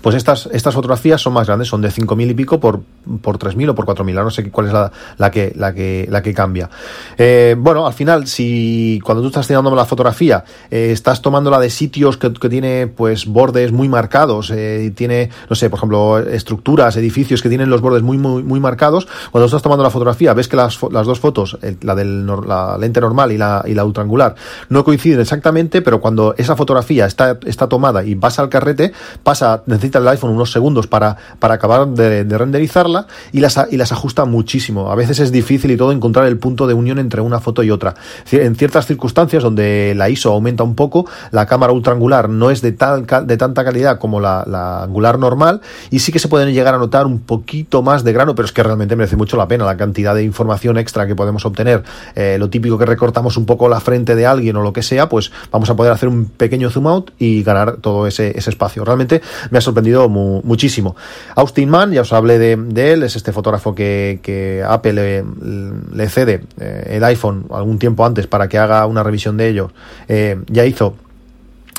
pues 0.00 0.16
estas, 0.16 0.48
estas 0.52 0.74
fotografías 0.74 1.20
son 1.20 1.32
más 1.32 1.46
grandes, 1.46 1.68
son 1.68 1.80
de 1.80 1.88
5.000 1.88 2.30
y 2.30 2.34
pico 2.34 2.58
por, 2.58 2.80
por 3.20 3.38
3.000 3.38 3.70
o 3.70 3.74
por 3.74 3.86
4.000, 3.86 4.14
no 4.14 4.30
sé 4.30 4.50
cuál 4.50 4.66
es 4.68 4.72
la, 4.72 4.90
la, 5.18 5.30
que, 5.30 5.52
la, 5.54 5.72
que, 5.74 6.06
la 6.10 6.22
que 6.22 6.34
cambia. 6.34 6.70
Eh, 7.18 7.54
bueno, 7.58 7.86
al 7.86 7.92
final, 7.92 8.26
si 8.26 9.00
cuando 9.04 9.22
tú 9.22 9.28
estás 9.28 9.46
tirando 9.46 9.74
la 9.74 9.84
fotografía, 9.84 10.44
eh, 10.70 10.90
estás 10.92 11.22
tomándola 11.22 11.60
de 11.60 11.70
sitios 11.70 12.16
que, 12.16 12.32
que, 12.32 12.48
tiene 12.48 12.86
pues 12.88 13.26
bordes 13.26 13.72
muy 13.72 13.88
marcados, 13.88 14.50
eh, 14.50 14.92
tiene, 14.94 15.30
no 15.48 15.56
sé, 15.56 15.70
por 15.70 15.78
ejemplo, 15.78 16.18
estructuras, 16.18 16.96
edificios 16.96 17.42
que 17.42 17.48
tienen 17.48 17.70
los 17.70 17.80
bordes 17.80 18.02
muy, 18.02 18.18
muy, 18.18 18.42
muy 18.42 18.60
marcados, 18.60 19.06
cuando 19.30 19.46
estás 19.46 19.62
tomando 19.62 19.84
la 19.84 19.90
fotografía, 19.90 20.34
ves 20.34 20.48
que 20.48 20.56
las, 20.56 20.78
las 20.90 21.06
dos 21.06 21.20
fotos, 21.20 21.58
la 21.80 21.94
de 21.94 22.04
la 22.04 22.76
lente 22.78 23.00
normal 23.00 23.32
y 23.32 23.38
la, 23.38 23.62
y 23.66 23.74
la 23.74 23.84
ultraangular, 23.84 24.34
no 24.68 24.84
coinciden 24.84 25.20
exactamente, 25.20 25.82
pero 25.82 26.00
cuando 26.00 26.34
esa 26.36 26.56
fotografía 26.56 27.06
está, 27.06 27.38
está 27.46 27.68
tomada 27.68 28.04
y 28.04 28.14
pasa 28.14 28.42
al 28.42 28.48
carrete, 28.48 28.92
pasa, 29.22 29.62
necesita 29.82 29.98
el 29.98 30.08
iPhone 30.08 30.30
unos 30.30 30.52
segundos 30.52 30.86
para, 30.86 31.16
para 31.38 31.54
acabar 31.54 31.88
de, 31.88 32.24
de, 32.24 32.38
renderizarla 32.38 33.06
y 33.32 33.40
las, 33.40 33.58
y 33.70 33.76
las 33.76 33.90
ajusta 33.90 34.24
muchísimo. 34.24 34.90
A 34.90 34.94
veces 34.94 35.18
es 35.18 35.32
difícil 35.32 35.72
y 35.72 35.76
todo 35.76 35.90
encontrar 35.90 36.26
el 36.26 36.38
punto 36.38 36.68
de 36.68 36.74
unión 36.74 36.98
entre 37.00 37.20
una 37.20 37.40
foto 37.40 37.62
y 37.64 37.70
otra. 37.70 37.94
En 38.30 38.54
ciertas 38.54 38.86
circunstancias 38.86 39.42
donde 39.42 39.94
la 39.96 40.08
ISO 40.08 40.32
aumenta 40.32 40.62
un 40.62 40.76
poco, 40.76 41.06
la 41.32 41.46
cámara 41.46 41.72
ultraangular 41.72 42.28
no 42.28 42.50
es 42.50 42.62
de, 42.62 42.72
tal, 42.72 43.06
de 43.26 43.36
tanta 43.36 43.64
calidad 43.64 43.98
como 43.98 44.20
la, 44.20 44.44
la 44.46 44.84
angular 44.84 45.18
normal 45.18 45.60
y 45.90 45.98
sí 45.98 46.12
que 46.12 46.18
se 46.18 46.28
pueden 46.28 46.52
llegar 46.54 46.74
a 46.74 46.78
notar 46.78 47.06
un 47.06 47.18
poquito 47.18 47.82
más 47.82 48.04
de 48.04 48.12
grano, 48.12 48.34
pero 48.34 48.46
es 48.46 48.52
que 48.52 48.62
realmente 48.62 48.94
merece 48.94 49.16
mucho 49.16 49.36
la 49.36 49.48
pena 49.48 49.64
la 49.64 49.76
cantidad 49.76 50.14
de 50.14 50.22
información 50.22 50.78
extra 50.78 51.06
que 51.06 51.16
podemos 51.16 51.44
obtener. 51.44 51.82
Eh, 52.14 52.36
lo 52.38 52.50
típico 52.50 52.78
que 52.78 52.86
recortamos 52.86 53.36
un 53.36 53.46
poco 53.46 53.68
la 53.68 53.80
frente 53.80 54.14
de 54.14 54.26
alguien 54.26 54.56
o 54.56 54.62
lo 54.62 54.72
que 54.72 54.82
sea, 54.82 55.08
pues 55.08 55.32
vamos 55.50 55.68
a 55.70 55.76
poder 55.76 55.92
hacer 55.92 56.08
un 56.08 56.26
pequeño 56.26 56.70
zoom 56.70 56.86
out 56.86 57.10
y 57.18 57.42
ganar 57.42 57.78
todo 57.78 58.06
ese, 58.06 58.38
ese 58.38 58.50
espacio. 58.50 58.84
Realmente 58.84 59.22
me 59.50 59.58
ha 59.58 59.60
mu 60.08 60.40
muchísimo. 60.44 60.96
Austin 61.34 61.68
Mann, 61.68 61.92
ya 61.92 62.02
os 62.02 62.12
hablé 62.12 62.38
de, 62.38 62.56
de, 62.56 62.92
él, 62.92 63.02
es 63.02 63.16
este 63.16 63.32
fotógrafo 63.32 63.74
que, 63.74 64.64
Apple 64.66 65.24
le, 65.92 66.08
cede 66.08 66.44
eh, 66.60 66.96
el 66.96 67.04
iPhone 67.04 67.46
algún 67.50 67.78
tiempo 67.78 68.04
antes 68.04 68.26
para 68.26 68.48
que 68.48 68.58
haga 68.58 68.86
una 68.86 69.02
revisión 69.02 69.36
de 69.36 69.48
ellos. 69.48 69.72
Eh, 70.08 70.38
ya 70.48 70.64
hizo 70.64 70.94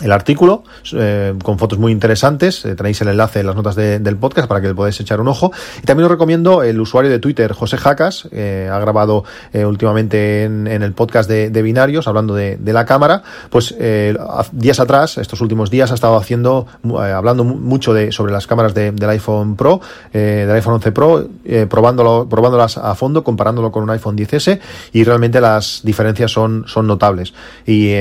el 0.02 0.12
artículo 0.12 0.64
eh, 0.94 1.34
con 1.44 1.60
fotos 1.60 1.78
muy 1.78 1.92
interesantes. 1.92 2.66
Eh, 2.66 2.76
tenéis 2.76 3.02
el 3.02 3.10
enlace 3.10 3.42
en 3.42 3.48
las 3.48 3.56
notas 3.56 3.76
de, 3.76 4.00
del 4.00 4.18
podcast 4.18 4.48
para 4.48 4.62
que 4.62 4.68
le 4.68 4.74
podáis 4.74 5.00
echar 5.00 5.22
un 5.22 5.28
ojo. 5.28 5.52
Y 5.82 5.86
también 5.86 6.06
os 6.06 6.12
recomiendo 6.12 6.64
el 6.64 6.80
usuario 6.80 7.12
de 7.12 7.20
Twitter, 7.20 7.54
José 7.54 7.78
Jacas, 7.78 8.28
eh, 8.32 8.70
ha 8.72 8.80
grabado 8.80 9.24
eh, 9.54 9.66
últimamente 9.66 10.44
en, 10.44 10.68
el 10.68 10.94
podcast 10.94 11.30
de, 11.30 11.62
binarios, 11.62 12.08
hablando 12.08 12.34
de, 12.34 12.58
la 12.74 12.86
cámara. 12.86 13.24
Pues 13.50 13.76
eh, 13.78 14.18
días 14.52 14.80
atrás, 14.80 15.18
estos 15.18 15.42
últimos 15.42 15.70
días, 15.70 15.92
ha 15.92 15.96
estado 15.96 16.16
haciendo, 16.18 16.66
hablando 16.98 17.44
mucho 17.44 17.94
de, 17.94 18.12
sobre 18.12 18.34
las 18.34 18.48
cámaras 18.48 18.74
de, 18.74 18.92
del 18.92 19.10
iPhone 19.12 19.56
Pro, 19.56 19.80
del 20.12 20.50
iPhone 20.52 20.76
11 20.76 20.92
Pro, 20.92 21.28
probándolo, 21.70 22.28
probándolas 22.28 22.78
a 22.78 22.96
fondo, 22.96 23.24
comparándolo 23.24 23.72
con 23.72 23.84
un 23.84 23.90
iPhone 23.92 24.18
10S 24.18 24.60
y 24.92 25.04
realmente 25.04 25.40
las 25.40 25.82
diferencias 25.84 26.32
son, 26.32 26.66
son 26.68 26.88
notables. 26.88 27.34
Y 27.66 27.94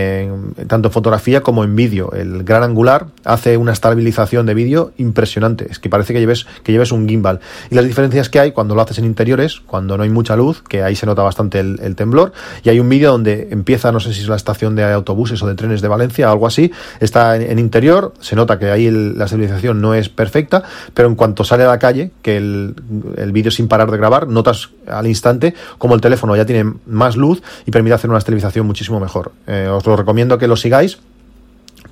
tanto 0.66 0.88
en 0.88 0.92
fotografía 0.92 1.42
como 1.42 1.64
en 1.64 1.76
vídeo. 1.76 1.81
El 1.82 2.44
gran 2.44 2.62
angular 2.62 3.06
hace 3.24 3.56
una 3.56 3.72
estabilización 3.72 4.46
de 4.46 4.54
vídeo 4.54 4.92
impresionante. 4.98 5.66
Es 5.70 5.78
que 5.78 5.88
parece 5.88 6.12
que 6.12 6.20
lleves, 6.20 6.46
que 6.62 6.72
lleves 6.72 6.92
un 6.92 7.08
gimbal. 7.08 7.40
Y 7.70 7.74
las 7.74 7.84
diferencias 7.84 8.28
que 8.28 8.38
hay 8.38 8.52
cuando 8.52 8.74
lo 8.74 8.82
haces 8.82 8.98
en 8.98 9.04
interiores, 9.04 9.60
cuando 9.66 9.96
no 9.96 10.04
hay 10.04 10.10
mucha 10.10 10.36
luz, 10.36 10.62
que 10.62 10.82
ahí 10.82 10.94
se 10.94 11.06
nota 11.06 11.22
bastante 11.22 11.58
el, 11.60 11.96
temblor. 11.96 12.32
Y 12.62 12.68
hay 12.68 12.78
un 12.78 12.88
vídeo 12.88 13.10
donde 13.10 13.48
empieza, 13.50 13.90
no 13.90 14.00
sé 14.00 14.14
si 14.14 14.20
es 14.20 14.28
la 14.28 14.36
estación 14.36 14.76
de 14.76 14.84
autobuses 14.84 15.42
o 15.42 15.46
de 15.46 15.54
trenes 15.54 15.82
de 15.82 15.88
Valencia, 15.88 16.30
algo 16.30 16.46
así. 16.46 16.70
Está 17.00 17.36
en, 17.36 17.58
interior, 17.58 18.14
se 18.20 18.36
nota 18.36 18.58
que 18.58 18.70
ahí 18.70 18.90
la 18.90 19.24
estabilización 19.24 19.80
no 19.80 19.94
es 19.94 20.08
perfecta, 20.08 20.62
pero 20.94 21.08
en 21.08 21.16
cuanto 21.16 21.44
sale 21.44 21.64
a 21.64 21.68
la 21.68 21.78
calle, 21.78 22.12
que 22.22 22.36
el, 22.36 22.74
el 23.16 23.32
vídeo 23.32 23.50
sin 23.50 23.68
parar 23.68 23.90
de 23.90 23.98
grabar, 23.98 24.28
notas 24.28 24.70
al 24.86 25.06
instante 25.06 25.54
como 25.78 25.94
el 25.94 26.00
teléfono 26.00 26.36
ya 26.36 26.46
tiene 26.46 26.72
más 26.86 27.16
luz 27.16 27.42
y 27.66 27.70
permite 27.70 27.94
hacer 27.94 28.10
una 28.10 28.18
estabilización 28.18 28.66
muchísimo 28.66 29.00
mejor. 29.00 29.32
Eh, 29.46 29.68
os 29.70 29.84
lo 29.86 29.96
recomiendo 29.96 30.38
que 30.38 30.46
lo 30.46 30.56
sigáis 30.56 30.98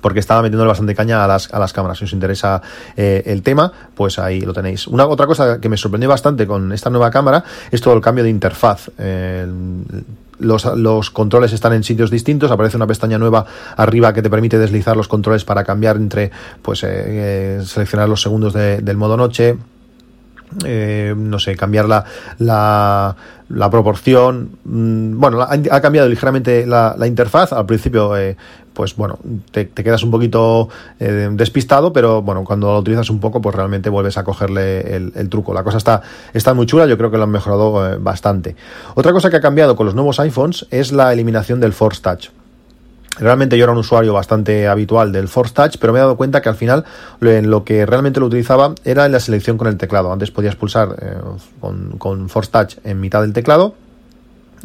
porque 0.01 0.19
estaba 0.19 0.41
metiéndole 0.41 0.67
bastante 0.67 0.95
caña 0.95 1.23
a 1.23 1.27
las, 1.27 1.53
a 1.53 1.59
las 1.59 1.71
cámaras. 1.73 1.99
Si 1.99 2.05
os 2.05 2.13
interesa 2.13 2.61
eh, 2.97 3.23
el 3.25 3.41
tema, 3.43 3.71
pues 3.95 4.19
ahí 4.19 4.41
lo 4.41 4.53
tenéis. 4.53 4.87
Una 4.87 5.05
otra 5.05 5.27
cosa 5.27 5.59
que 5.59 5.69
me 5.69 5.77
sorprendió 5.77 6.09
bastante 6.09 6.45
con 6.47 6.71
esta 6.73 6.89
nueva 6.89 7.11
cámara 7.11 7.43
es 7.71 7.81
todo 7.81 7.93
el 7.93 8.01
cambio 8.01 8.23
de 8.23 8.29
interfaz. 8.29 8.89
Eh, 8.97 9.47
los, 10.39 10.65
los, 10.65 11.11
controles 11.11 11.53
están 11.53 11.73
en 11.73 11.83
sitios 11.83 12.09
distintos, 12.09 12.49
aparece 12.49 12.75
una 12.75 12.87
pestaña 12.87 13.19
nueva 13.19 13.45
arriba 13.77 14.11
que 14.11 14.23
te 14.23 14.29
permite 14.29 14.57
deslizar 14.57 14.97
los 14.97 15.07
controles 15.07 15.45
para 15.45 15.63
cambiar 15.63 15.97
entre, 15.97 16.31
pues, 16.63 16.83
eh, 16.83 17.61
seleccionar 17.63 18.09
los 18.09 18.23
segundos 18.23 18.53
de, 18.53 18.81
del 18.81 18.97
modo 18.97 19.17
noche, 19.17 19.57
eh, 20.65 21.13
no 21.15 21.39
sé, 21.39 21.55
cambiar 21.55 21.87
la, 21.87 22.03
la, 22.39 23.15
la 23.49 23.69
proporción. 23.69 24.57
Mm, 24.65 25.19
bueno, 25.19 25.41
ha, 25.41 25.81
cambiado 25.81 26.09
ligeramente 26.09 26.65
la, 26.65 26.95
la 26.97 27.07
interfaz. 27.07 27.53
Al 27.53 27.65
principio, 27.65 28.17
eh, 28.17 28.35
pues 28.73 28.95
bueno, 28.95 29.19
te, 29.51 29.69
quedas 29.69 30.03
un 30.03 30.11
poquito 30.11 30.69
eh, 30.99 31.29
despistado, 31.31 31.93
pero 31.93 32.21
bueno, 32.21 32.43
cuando 32.43 32.71
lo 32.71 32.79
utilizas 32.79 33.09
un 33.09 33.19
poco, 33.19 33.41
pues 33.41 33.55
realmente 33.55 33.89
vuelves 33.89 34.17
a 34.17 34.23
cogerle 34.23 34.95
el, 34.95 35.29
truco. 35.29 35.53
La 35.53 35.63
cosa 35.63 35.77
está, 35.77 36.01
está 36.33 36.53
muy 36.53 36.65
chula, 36.65 36.85
yo 36.85 36.97
creo 36.97 37.11
que 37.11 37.17
lo 37.17 37.23
han 37.23 37.31
mejorado 37.31 37.99
bastante. 37.99 38.55
Otra 38.95 39.11
cosa 39.11 39.29
que 39.29 39.37
ha 39.37 39.41
cambiado 39.41 39.75
con 39.75 39.85
los 39.85 39.95
nuevos 39.95 40.19
iPhones 40.19 40.67
es 40.71 40.91
la 40.91 41.13
eliminación 41.13 41.59
del 41.59 41.73
Force 41.73 42.01
Touch. 42.01 42.29
Realmente 43.19 43.57
yo 43.57 43.65
era 43.65 43.73
un 43.73 43.79
usuario 43.79 44.13
bastante 44.13 44.67
habitual 44.67 45.11
del 45.11 45.27
Force 45.27 45.53
Touch, 45.53 45.75
pero 45.79 45.91
me 45.91 45.99
he 45.99 46.01
dado 46.01 46.15
cuenta 46.15 46.41
que 46.41 46.49
al 46.49 46.55
final 46.55 46.85
en 47.19 47.49
lo 47.49 47.65
que 47.65 47.85
realmente 47.85 48.19
lo 48.19 48.25
utilizaba 48.27 48.73
era 48.85 49.05
en 49.05 49.11
la 49.11 49.19
selección 49.19 49.57
con 49.57 49.67
el 49.67 49.77
teclado. 49.77 50.11
Antes 50.11 50.31
podías 50.31 50.55
pulsar 50.55 50.95
eh, 51.01 51.17
con 51.97 52.29
Force 52.29 52.51
Touch 52.51 52.77
en 52.83 52.99
mitad 52.99 53.21
del 53.21 53.33
teclado 53.33 53.75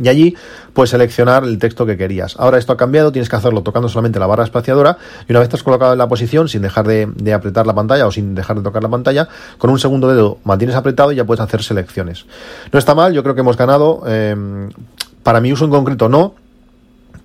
y 0.02 0.08
allí 0.08 0.36
puedes 0.72 0.90
seleccionar 0.90 1.44
el 1.44 1.58
texto 1.58 1.86
que 1.86 1.96
querías. 1.96 2.36
Ahora 2.38 2.58
esto 2.58 2.72
ha 2.72 2.76
cambiado, 2.76 3.12
tienes 3.12 3.28
que 3.28 3.36
hacerlo 3.36 3.62
tocando 3.62 3.88
solamente 3.88 4.18
la 4.18 4.26
barra 4.26 4.44
espaciadora 4.44 4.98
y 5.28 5.32
una 5.32 5.40
vez 5.40 5.52
has 5.52 5.62
colocado 5.62 5.92
en 5.92 5.98
la 5.98 6.08
posición 6.08 6.48
sin 6.48 6.62
dejar 6.62 6.86
de, 6.86 7.32
apretar 7.32 7.66
la 7.66 7.74
pantalla 7.74 8.06
o 8.06 8.12
sin 8.12 8.34
dejar 8.34 8.56
de 8.56 8.62
tocar 8.62 8.82
la 8.82 8.88
pantalla, 8.88 9.28
con 9.58 9.70
un 9.70 9.78
segundo 9.78 10.08
dedo 10.08 10.38
mantienes 10.44 10.76
apretado 10.76 11.12
y 11.12 11.16
ya 11.16 11.24
puedes 11.24 11.40
hacer 11.40 11.62
selecciones. 11.62 12.26
No 12.72 12.78
está 12.78 12.94
mal, 12.94 13.12
yo 13.12 13.22
creo 13.22 13.34
que 13.34 13.40
hemos 13.40 13.56
ganado. 13.56 14.02
Eh, 14.06 14.68
para 15.22 15.40
mi 15.40 15.52
uso 15.52 15.64
en 15.64 15.72
concreto 15.72 16.08
no, 16.08 16.36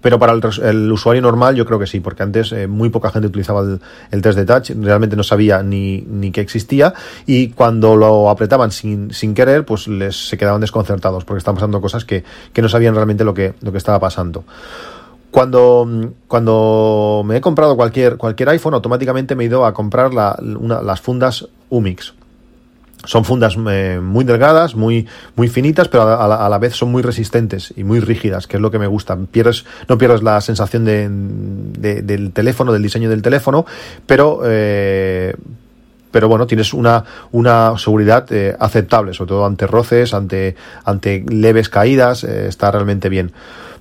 pero 0.01 0.19
para 0.19 0.33
el, 0.33 0.91
usuario 0.91 1.21
normal 1.21 1.55
yo 1.55 1.65
creo 1.65 1.79
que 1.79 1.87
sí, 1.87 1.99
porque 1.99 2.23
antes 2.23 2.51
eh, 2.51 2.67
muy 2.67 2.89
poca 2.89 3.11
gente 3.11 3.27
utilizaba 3.27 3.63
el, 4.11 4.21
test 4.21 4.37
de 4.37 4.45
touch, 4.45 4.71
realmente 4.71 5.15
no 5.15 5.23
sabía 5.23 5.63
ni, 5.63 6.01
ni 6.01 6.31
que 6.31 6.41
existía 6.41 6.93
y 7.25 7.49
cuando 7.49 7.95
lo 7.95 8.29
apretaban 8.29 8.71
sin, 8.71 9.13
sin 9.13 9.33
querer, 9.33 9.65
pues 9.65 9.87
les 9.87 10.29
se 10.29 10.37
quedaban 10.37 10.61
desconcertados 10.61 11.25
porque 11.25 11.39
estaban 11.39 11.55
pasando 11.55 11.81
cosas 11.81 12.05
que, 12.05 12.23
que 12.53 12.61
no 12.61 12.69
sabían 12.69 12.95
realmente 12.95 13.23
lo 13.23 13.33
que, 13.33 13.53
lo 13.61 13.71
que 13.71 13.77
estaba 13.77 13.99
pasando. 13.99 14.43
Cuando, 15.31 15.87
cuando 16.27 17.23
me 17.25 17.37
he 17.37 17.41
comprado 17.41 17.77
cualquier, 17.77 18.17
cualquier 18.17 18.49
iPhone, 18.49 18.73
automáticamente 18.73 19.33
me 19.35 19.45
he 19.45 19.47
ido 19.47 19.65
a 19.65 19.73
comprar 19.73 20.13
las 20.13 21.01
fundas 21.01 21.47
Umix. 21.69 22.13
Son 23.03 23.25
fundas 23.25 23.57
eh, 23.69 23.99
muy 24.01 24.23
delgadas, 24.25 24.75
muy, 24.75 25.07
muy 25.35 25.47
finitas, 25.47 25.87
pero 25.87 26.03
a 26.03 26.49
la, 26.49 26.57
vez 26.59 26.75
son 26.75 26.91
muy 26.91 27.01
resistentes 27.01 27.73
y 27.75 27.83
muy 27.83 27.99
rígidas, 27.99 28.45
que 28.45 28.57
es 28.57 28.61
lo 28.61 28.69
que 28.69 28.77
me 28.77 28.85
gusta. 28.85 29.17
Pierdes, 29.17 29.65
no 29.87 29.97
pierdes 29.97 30.21
la 30.21 30.39
sensación 30.41 30.85
de, 30.85 31.09
del 32.03 32.31
teléfono, 32.31 32.71
del 32.71 32.83
diseño 32.83 33.09
del 33.09 33.23
teléfono, 33.23 33.65
pero, 34.05 34.41
eh, 34.45 35.35
pero 36.11 36.27
bueno, 36.27 36.45
tienes 36.45 36.73
una, 36.73 37.03
una 37.31 37.75
seguridad 37.79 38.31
eh, 38.31 38.55
aceptable, 38.59 39.15
sobre 39.15 39.29
todo 39.29 39.45
ante 39.47 39.65
roces, 39.65 40.13
ante, 40.13 40.55
ante 40.85 41.25
leves 41.27 41.69
caídas, 41.69 42.23
está 42.23 42.69
realmente 42.69 43.09
bien. 43.09 43.31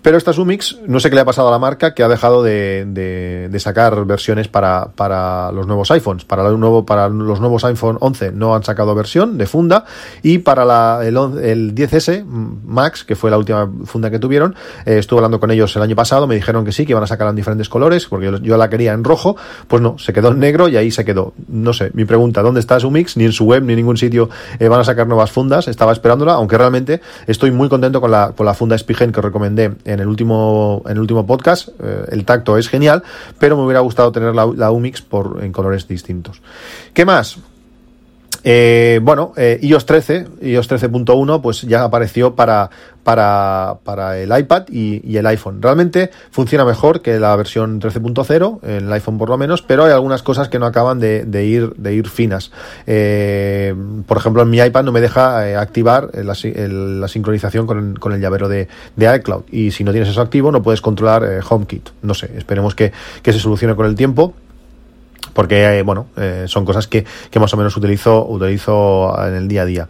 Pero 0.02 0.16
esta 0.16 0.32
Sumix, 0.32 0.78
no 0.86 0.98
sé 0.98 1.10
qué 1.10 1.14
le 1.14 1.20
ha 1.20 1.24
pasado 1.26 1.48
a 1.48 1.50
la 1.50 1.58
marca, 1.58 1.92
que 1.92 2.02
ha 2.02 2.08
dejado 2.08 2.42
de, 2.42 3.50
sacar 3.58 4.06
versiones 4.06 4.48
para, 4.48 5.52
los 5.52 5.66
nuevos 5.66 5.90
iPhones. 5.90 6.24
Para, 6.24 6.48
el 6.48 6.58
nuevo, 6.58 6.86
para 6.86 7.08
los 7.08 7.40
nuevos 7.40 7.64
iPhone 7.64 7.98
11 8.00 8.32
no 8.32 8.54
han 8.54 8.64
sacado 8.64 8.94
versión 8.94 9.36
de 9.36 9.46
funda. 9.46 9.84
Y 10.22 10.38
para 10.38 10.64
la, 10.64 11.00
el, 11.02 11.16
el 11.42 11.74
10S 11.74 12.24
Max, 12.24 13.04
que 13.04 13.14
fue 13.14 13.30
la 13.30 13.36
última 13.36 13.70
funda 13.84 14.10
que 14.10 14.18
tuvieron, 14.18 14.54
eh, 14.86 14.98
estuve 14.98 15.18
hablando 15.18 15.38
con 15.38 15.50
ellos 15.50 15.76
el 15.76 15.82
año 15.82 15.96
pasado, 15.96 16.26
me 16.26 16.34
dijeron 16.34 16.64
que 16.64 16.72
sí, 16.72 16.86
que 16.86 16.92
iban 16.92 17.04
a 17.04 17.06
sacar 17.06 17.28
en 17.28 17.36
diferentes 17.36 17.68
colores, 17.68 18.06
porque 18.06 18.32
yo, 18.42 18.56
la 18.56 18.70
quería 18.70 18.94
en 18.94 19.04
rojo. 19.04 19.36
Pues 19.68 19.82
no, 19.82 19.98
se 19.98 20.14
quedó 20.14 20.30
en 20.30 20.38
negro 20.38 20.68
y 20.68 20.76
ahí 20.78 20.90
se 20.90 21.04
quedó. 21.04 21.34
No 21.48 21.74
sé, 21.74 21.90
mi 21.92 22.06
pregunta, 22.06 22.40
¿dónde 22.42 22.60
está 22.60 22.80
Sumix? 22.80 23.18
Ni 23.18 23.24
en 23.24 23.32
su 23.32 23.44
web, 23.44 23.62
ni 23.64 23.74
en 23.74 23.76
ningún 23.78 23.98
sitio 23.98 24.30
eh, 24.58 24.68
van 24.68 24.80
a 24.80 24.84
sacar 24.84 25.06
nuevas 25.06 25.30
fundas. 25.30 25.68
Estaba 25.68 25.92
esperándola, 25.92 26.34
aunque 26.34 26.56
realmente 26.56 27.02
estoy 27.26 27.50
muy 27.50 27.68
contento 27.68 28.00
con 28.00 28.10
la, 28.10 28.32
con 28.34 28.46
la 28.46 28.54
funda 28.54 28.78
Spigen 28.78 29.12
que 29.12 29.20
recomendé 29.20 29.72
en 29.92 30.00
el 30.00 30.08
último, 30.08 30.82
en 30.86 30.92
el 30.92 31.00
último 31.00 31.26
podcast. 31.26 31.68
Eh, 31.82 32.04
el 32.10 32.24
tacto 32.24 32.56
es 32.56 32.68
genial, 32.68 33.02
pero 33.38 33.56
me 33.56 33.64
hubiera 33.64 33.80
gustado 33.80 34.12
tener 34.12 34.34
la, 34.34 34.46
la 34.46 34.70
Umix 34.70 35.02
por, 35.02 35.40
en 35.42 35.52
colores 35.52 35.86
distintos. 35.88 36.40
¿Qué 36.94 37.04
más? 37.04 37.38
Eh, 38.44 39.00
bueno, 39.02 39.32
eh, 39.36 39.58
iOS 39.62 39.86
13, 39.86 40.26
iOS 40.42 40.70
13.1, 40.70 41.40
pues 41.40 41.62
ya 41.62 41.84
apareció 41.84 42.34
para, 42.34 42.70
para, 43.04 43.78
para 43.84 44.18
el 44.18 44.36
iPad 44.36 44.64
y, 44.68 45.16
el 45.16 45.26
iPhone. 45.26 45.60
Realmente 45.60 46.10
funciona 46.30 46.64
mejor 46.64 47.02
que 47.02 47.18
la 47.18 47.34
versión 47.36 47.80
13.0, 47.80 48.60
en 48.62 48.86
el 48.86 48.92
iPhone 48.92 49.18
por 49.18 49.28
lo 49.28 49.38
menos, 49.38 49.62
pero 49.62 49.84
hay 49.84 49.92
algunas 49.92 50.22
cosas 50.22 50.48
que 50.48 50.58
no 50.58 50.66
acaban 50.66 51.00
de, 51.00 51.44
ir, 51.44 51.74
de 51.76 51.94
ir 51.94 52.08
finas. 52.08 52.50
Eh, 52.86 53.74
por 54.06 54.16
ejemplo, 54.16 54.42
en 54.42 54.50
mi 54.50 54.58
iPad 54.58 54.84
no 54.84 54.92
me 54.92 55.00
deja 55.00 55.48
eh, 55.48 55.56
activar 55.56 56.10
la, 56.14 56.34
la 56.34 57.08
sincronización 57.08 57.66
con, 57.66 57.94
con, 57.96 58.12
el 58.12 58.20
llavero 58.20 58.48
de, 58.48 58.68
de, 58.96 59.16
iCloud. 59.16 59.44
Y 59.50 59.70
si 59.70 59.84
no 59.84 59.92
tienes 59.92 60.08
eso 60.08 60.20
activo, 60.20 60.52
no 60.52 60.62
puedes 60.62 60.80
controlar 60.80 61.24
eh, 61.24 61.40
HomeKit. 61.46 61.90
No 62.02 62.14
sé, 62.14 62.30
esperemos 62.36 62.74
que, 62.74 62.92
que 63.22 63.32
se 63.32 63.38
solucione 63.38 63.74
con 63.74 63.86
el 63.86 63.94
tiempo 63.94 64.34
porque 65.40 65.78
eh, 65.78 65.82
bueno, 65.82 66.08
eh, 66.18 66.44
son 66.48 66.66
cosas 66.66 66.86
que, 66.86 67.06
que, 67.30 67.40
más 67.40 67.54
o 67.54 67.56
menos 67.56 67.74
utilizo, 67.74 68.26
utilizo 68.28 69.16
en 69.26 69.36
el 69.36 69.48
día 69.48 69.62
a 69.62 69.64
día. 69.64 69.88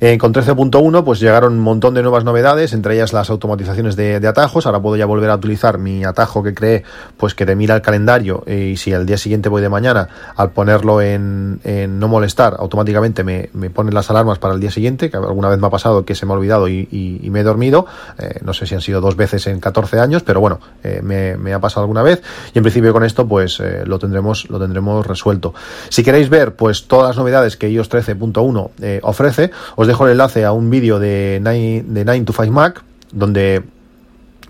Eh, 0.00 0.16
con 0.18 0.32
13.1 0.32 1.04
pues 1.04 1.18
llegaron 1.18 1.54
un 1.54 1.60
montón 1.60 1.94
de 1.94 2.02
nuevas 2.02 2.24
novedades, 2.24 2.72
entre 2.72 2.94
ellas 2.94 3.12
las 3.12 3.30
automatizaciones 3.30 3.94
de, 3.94 4.16
atajos. 4.26 4.66
Ahora 4.66 4.80
puedo 4.80 4.96
ya 4.96 5.06
volver 5.06 5.30
a 5.30 5.36
utilizar 5.36 5.78
mi 5.78 6.04
atajo 6.04 6.42
que 6.42 6.52
creé, 6.52 6.82
pues 7.16 7.34
que 7.34 7.46
te 7.46 7.54
mira 7.54 7.76
el 7.76 7.82
calendario 7.82 8.42
y 8.46 8.76
si 8.76 8.92
al 8.92 9.06
día 9.06 9.18
siguiente 9.18 9.48
voy 9.48 9.62
de 9.62 9.68
mañana, 9.68 10.08
al 10.36 10.50
ponerlo 10.50 11.00
en, 11.00 11.60
no 11.98 12.08
molestar, 12.08 12.56
automáticamente 12.58 13.22
me, 13.24 13.50
me 13.52 13.70
ponen 13.70 13.94
las 13.94 14.10
alarmas 14.10 14.38
para 14.38 14.54
el 14.54 14.60
día 14.60 14.70
siguiente, 14.70 15.10
que 15.10 15.16
alguna 15.16 15.48
vez 15.48 15.58
me 15.58 15.66
ha 15.66 15.70
pasado 15.70 16.04
que 16.04 16.14
se 16.14 16.26
me 16.26 16.32
ha 16.32 16.36
olvidado 16.36 16.68
y, 16.68 17.28
me 17.30 17.40
he 17.40 17.42
dormido. 17.42 17.86
Eh, 18.18 18.38
no 18.42 18.52
sé 18.52 18.66
si 18.66 18.74
han 18.74 18.80
sido 18.80 19.00
dos 19.00 19.16
veces 19.16 19.46
en 19.46 19.60
14 19.60 20.00
años, 20.00 20.22
pero 20.22 20.40
bueno, 20.40 20.60
me, 21.02 21.36
me, 21.36 21.52
ha 21.52 21.60
pasado 21.60 21.82
alguna 21.82 22.02
vez 22.02 22.22
y 22.54 22.58
en 22.58 22.62
principio 22.62 22.92
con 22.92 23.04
esto 23.04 23.26
pues 23.26 23.60
lo 23.84 23.98
tendremos 23.98 24.48
lo 24.48 24.58
tendremos 24.58 24.87
resuelto. 25.02 25.54
Si 25.88 26.02
queréis 26.02 26.28
ver 26.28 26.54
pues 26.54 26.86
todas 26.86 27.08
las 27.08 27.16
novedades 27.16 27.56
que 27.56 27.70
iOS 27.70 27.90
13.1 27.90 29.00
ofrece, 29.02 29.50
os 29.76 29.86
dejo 29.86 30.06
el 30.06 30.12
enlace 30.12 30.44
a 30.44 30.52
un 30.52 30.70
vídeo 30.70 30.98
de 30.98 31.38
9, 31.42 31.84
de 31.86 32.04
9 32.04 32.24
to 32.24 32.32
5 32.32 32.52
Mac, 32.52 32.82
donde 33.12 33.62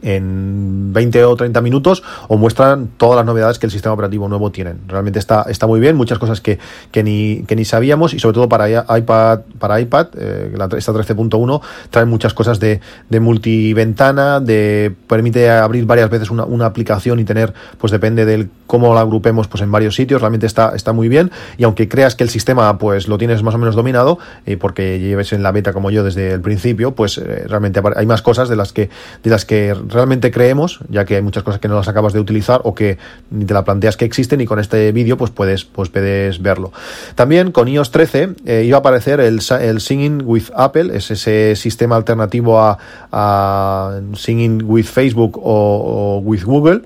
en 0.03 0.93
20 0.93 1.25
o 1.25 1.37
30 1.37 1.61
minutos 1.61 2.03
o 2.29 2.37
muestran 2.37 2.89
todas 2.97 3.17
las 3.17 3.27
novedades 3.27 3.59
que 3.59 3.67
el 3.67 3.73
sistema 3.73 3.95
operativo 3.95 4.29
nuevo 4.29 4.51
tienen. 4.51 4.81
Realmente 4.89 5.19
está, 5.19 5.47
está 5.49 5.67
muy 5.67 5.81
bien, 5.81 5.97
muchas 5.97 6.19
cosas 6.19 6.41
que, 6.41 6.59
que, 6.91 7.03
ni, 7.03 7.45
que 7.47 7.57
ni 7.57 7.65
sabíamos 7.65 8.15
y 8.15 8.19
sobre 8.19 8.35
todo 8.35 8.49
para 8.49 8.69
iPad, 8.69 9.41
para 9.59 9.81
iPad 9.81 10.09
eh, 10.17 10.55
esta 10.77 10.93
13.1 10.93 11.61
trae 11.91 12.05
muchas 12.05 12.35
cosas 12.35 12.61
de, 12.61 12.81
de 13.09 13.21
multiventana, 13.21 14.41
de 14.41 14.95
permite 15.07 15.51
abrir 15.51 15.87
varias 15.87 16.11
veces 16.11 16.31
una, 16.31 16.45
una, 16.45 16.67
aplicación 16.67 17.19
y 17.19 17.25
tener, 17.25 17.55
pues 17.79 17.91
depende 17.91 18.25
del 18.25 18.51
cómo 18.67 18.95
la 18.95 19.01
agrupemos 19.01 19.49
pues 19.49 19.63
en 19.63 19.73
varios 19.73 19.95
sitios, 19.95 20.21
realmente 20.21 20.47
está, 20.47 20.73
está 20.75 20.93
muy 20.93 21.09
bien 21.09 21.31
y 21.57 21.65
aunque 21.65 21.89
creas 21.89 22.15
que 22.15 22.25
el 22.25 22.31
sistema 22.31 22.79
pues 22.79 23.09
lo 23.09 23.17
tienes 23.19 23.43
más 23.43 23.55
o 23.55 23.59
menos 23.59 23.75
dominado, 23.75 24.19
eh, 24.47 24.57
porque 24.57 24.99
lleves 24.99 25.33
en 25.33 25.43
la 25.43 25.53
beta 25.53 25.73
como 25.73 25.91
yo 25.91 26.05
desde 26.05 26.33
el 26.33 26.41
principio, 26.41 26.95
pues 26.95 27.19
eh, 27.19 27.45
realmente 27.47 27.81
hay 27.97 28.07
más 28.07 28.23
cosas 28.23 28.49
de 28.49 28.57
las 28.57 28.73
que, 28.73 28.91
de 29.23 29.31
las 29.31 29.45
que 29.45 29.75
realmente 29.89 30.31
creemos, 30.31 30.81
ya 30.89 31.05
que 31.05 31.17
hay 31.17 31.23
muchas 31.23 31.43
cosas 31.43 31.61
que 31.61 31.69
no 31.69 31.77
las 31.77 31.89
acabas 31.89 32.13
de 32.13 32.21
utilizar 32.21 32.61
o 32.65 32.75
que 32.75 32.99
ni 33.31 33.45
te 33.45 33.55
la 33.55 33.65
planteas 33.65 33.97
que 33.97 34.05
existen 34.05 34.41
y 34.41 34.47
con 34.47 34.59
este 34.59 34.93
vídeo 34.93 35.17
pues 35.17 35.31
puedes, 35.31 35.65
pues 35.65 35.89
puedes 35.89 36.41
verlo. 36.43 36.73
También 37.15 37.53
con 37.53 37.69
iOS 37.69 37.91
13 37.91 38.31
eh, 38.47 38.65
iba 38.65 38.79
a 38.79 38.81
aparecer 38.81 39.21
el, 39.21 39.41
el, 39.61 39.81
Singing 39.81 40.23
with 40.25 40.51
Apple, 40.55 40.97
es 40.97 41.11
ese 41.11 41.57
sistema 41.57 41.97
alternativo 41.97 42.61
a, 42.61 42.79
a 43.13 44.01
Singing 44.15 44.63
with 44.65 44.87
Facebook 44.87 45.39
o 45.43 46.21
with 46.25 46.45
Google 46.45 46.83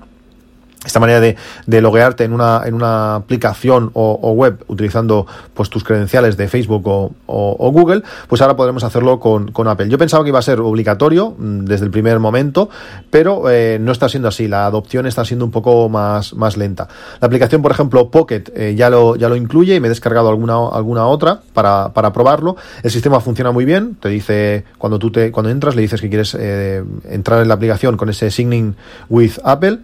esta 0.85 0.99
manera 0.99 1.19
de, 1.19 1.37
de, 1.65 1.81
loguearte 1.81 2.25
en 2.25 2.33
una, 2.33 2.61
en 2.65 2.73
una 2.73 3.15
aplicación 3.15 3.91
o, 3.93 4.31
web 4.33 4.63
utilizando 4.67 5.25
pues 5.53 5.69
tus 5.69 5.83
credenciales 5.83 6.35
de 6.35 6.47
Facebook 6.47 6.85
o, 6.87 7.11
o, 7.25 7.71
Google, 7.71 8.03
pues 8.27 8.41
ahora 8.41 8.55
podremos 8.55 8.83
hacerlo 8.83 9.19
con, 9.19 9.51
con, 9.51 9.67
Apple. 9.67 9.89
Yo 9.89 9.97
pensaba 9.97 10.23
que 10.23 10.29
iba 10.29 10.39
a 10.39 10.43
ser 10.43 10.59
obligatorio 10.59 11.35
mm, 11.37 11.65
desde 11.65 11.85
el 11.85 11.91
primer 11.91 12.19
momento, 12.19 12.69
pero 13.09 13.49
eh, 13.49 13.77
no 13.79 13.91
está 13.91 14.09
siendo 14.09 14.27
así. 14.27 14.47
La 14.47 14.65
adopción 14.65 15.05
está 15.05 15.23
siendo 15.23 15.45
un 15.45 15.51
poco 15.51 15.87
más, 15.87 16.33
más 16.33 16.57
lenta. 16.57 16.87
La 17.21 17.27
aplicación, 17.27 17.61
por 17.61 17.71
ejemplo, 17.71 18.09
Pocket 18.09 18.43
eh, 18.55 18.75
ya, 18.75 18.89
lo, 18.89 19.15
ya 19.15 19.29
lo 19.29 19.35
incluye 19.35 19.75
y 19.75 19.79
me 19.79 19.87
he 19.87 19.89
descargado 19.89 20.29
alguna, 20.29 20.67
alguna 20.67 21.05
otra 21.07 21.39
para, 21.53 21.93
para 21.93 22.11
probarlo. 22.11 22.57
El 22.83 22.91
sistema 22.91 23.21
funciona 23.21 23.51
muy 23.51 23.63
bien. 23.63 23.95
Te 23.95 24.09
dice, 24.09 24.65
cuando 24.77 24.99
tú 24.99 25.11
te, 25.11 25.31
cuando 25.31 25.49
entras, 25.49 25.75
le 25.75 25.81
dices 25.81 26.01
que 26.01 26.09
quieres 26.09 26.35
eh, 26.37 26.83
entrar 27.09 27.41
en 27.41 27.47
la 27.47 27.53
aplicación 27.53 27.95
con 27.95 28.09
ese 28.09 28.29
Signing 28.29 28.75
with 29.09 29.39
Apple 29.43 29.79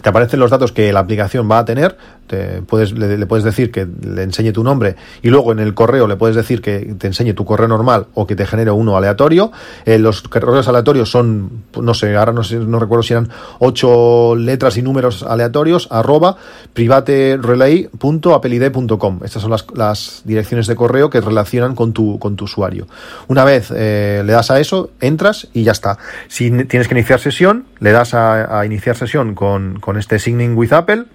te 0.00 0.08
aparecen 0.08 0.40
los 0.40 0.50
datos 0.50 0.72
que 0.72 0.92
la 0.92 1.00
aplicación 1.00 1.50
va 1.50 1.58
a 1.58 1.64
tener, 1.64 1.96
te 2.30 2.62
puedes, 2.62 2.92
le, 2.92 3.26
puedes 3.26 3.44
decir 3.44 3.72
que 3.72 3.88
le 4.02 4.22
enseñe 4.22 4.52
tu 4.52 4.62
nombre 4.62 4.94
y 5.20 5.30
luego 5.30 5.50
en 5.50 5.58
el 5.58 5.74
correo 5.74 6.06
le 6.06 6.14
puedes 6.14 6.36
decir 6.36 6.62
que 6.62 6.94
te 6.96 7.08
enseñe 7.08 7.34
tu 7.34 7.44
correo 7.44 7.66
normal 7.66 8.06
o 8.14 8.24
que 8.24 8.36
te 8.36 8.46
genere 8.46 8.70
uno 8.70 8.96
aleatorio. 8.96 9.50
Eh, 9.84 9.98
los 9.98 10.22
correos 10.22 10.68
aleatorios 10.68 11.10
son, 11.10 11.64
no 11.80 11.92
sé, 11.92 12.14
ahora 12.14 12.32
no, 12.32 12.44
sé, 12.44 12.54
no 12.56 12.78
recuerdo 12.78 13.02
si 13.02 13.14
eran 13.14 13.28
ocho 13.58 14.36
letras 14.36 14.76
y 14.76 14.82
números 14.82 15.24
aleatorios, 15.24 15.88
arroba 15.90 16.36
privaterelay.apelid.com. 16.72 19.20
Estas 19.24 19.42
son 19.42 19.50
las, 19.50 19.66
las, 19.74 20.22
direcciones 20.24 20.68
de 20.68 20.76
correo 20.76 21.10
que 21.10 21.20
relacionan 21.20 21.74
con 21.74 21.92
tu, 21.92 22.20
usuario. 22.40 22.86
Una 23.26 23.42
vez 23.44 23.72
eh, 23.74 24.22
le 24.24 24.32
das 24.32 24.52
a 24.52 24.60
eso, 24.60 24.90
entras 25.00 25.48
y 25.52 25.64
ya 25.64 25.72
está. 25.72 25.98
Si 26.28 26.48
tienes 26.66 26.86
que 26.86 26.94
iniciar 26.94 27.18
sesión, 27.18 27.64
le 27.80 27.90
das 27.90 28.14
a, 28.14 28.60
a 28.60 28.64
iniciar 28.64 28.94
sesión 28.96 29.34
con, 29.34 29.80
con 29.80 29.98
este 29.98 30.20
Signing 30.20 30.56
with 30.56 30.72
Apple 30.72 31.06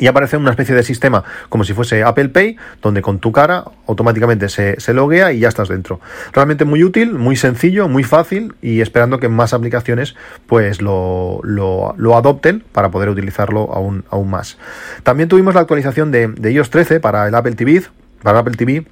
y 0.00 0.06
aparece 0.06 0.36
una 0.36 0.50
especie 0.50 0.74
de 0.74 0.82
sistema 0.82 1.24
como 1.48 1.64
si 1.64 1.74
fuese 1.74 2.02
Apple 2.02 2.30
Pay, 2.30 2.56
donde 2.80 3.02
con 3.02 3.18
tu 3.18 3.32
cara 3.32 3.64
automáticamente 3.86 4.48
se, 4.48 4.80
se, 4.80 4.94
loguea 4.94 5.32
y 5.32 5.40
ya 5.40 5.48
estás 5.48 5.68
dentro. 5.68 6.00
Realmente 6.32 6.64
muy 6.64 6.82
útil, 6.82 7.12
muy 7.14 7.36
sencillo, 7.36 7.88
muy 7.88 8.04
fácil 8.04 8.54
y 8.62 8.80
esperando 8.80 9.20
que 9.20 9.28
más 9.28 9.52
aplicaciones 9.52 10.14
pues 10.46 10.80
lo, 10.80 11.40
lo, 11.42 11.94
lo 11.96 12.16
adopten 12.16 12.64
para 12.72 12.90
poder 12.90 13.10
utilizarlo 13.10 13.72
aún, 13.72 14.04
aún 14.10 14.30
más. 14.30 14.58
También 15.02 15.28
tuvimos 15.28 15.54
la 15.54 15.60
actualización 15.60 16.10
de, 16.10 16.28
de 16.28 16.52
iOS 16.52 16.70
13 16.70 17.00
para 17.00 17.28
el 17.28 17.34
Apple 17.34 17.52
TV, 17.52 17.82
para 18.22 18.38
el 18.38 18.40
Apple 18.40 18.54
TV 18.56 18.86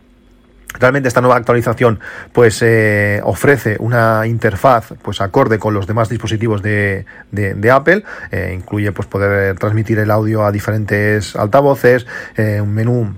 Realmente 0.79 1.09
esta 1.09 1.21
nueva 1.21 1.37
actualización 1.37 2.01
pues 2.33 2.63
eh, 2.63 3.21
ofrece 3.25 3.77
una 3.81 4.27
interfaz 4.27 4.93
pues 5.03 5.21
acorde 5.21 5.59
con 5.59 5.75
los 5.75 5.87
demás 5.87 6.09
dispositivos 6.09 6.63
de, 6.63 7.07
de, 7.31 7.55
de 7.55 7.71
Apple, 7.71 8.05
eh, 8.31 8.53
incluye 8.55 8.93
pues 8.93 9.09
poder 9.09 9.59
transmitir 9.59 9.99
el 9.99 10.11
audio 10.11 10.45
a 10.45 10.53
diferentes 10.53 11.35
altavoces, 11.37 12.07
eh, 12.37 12.61
un 12.61 12.73
menú 12.73 13.15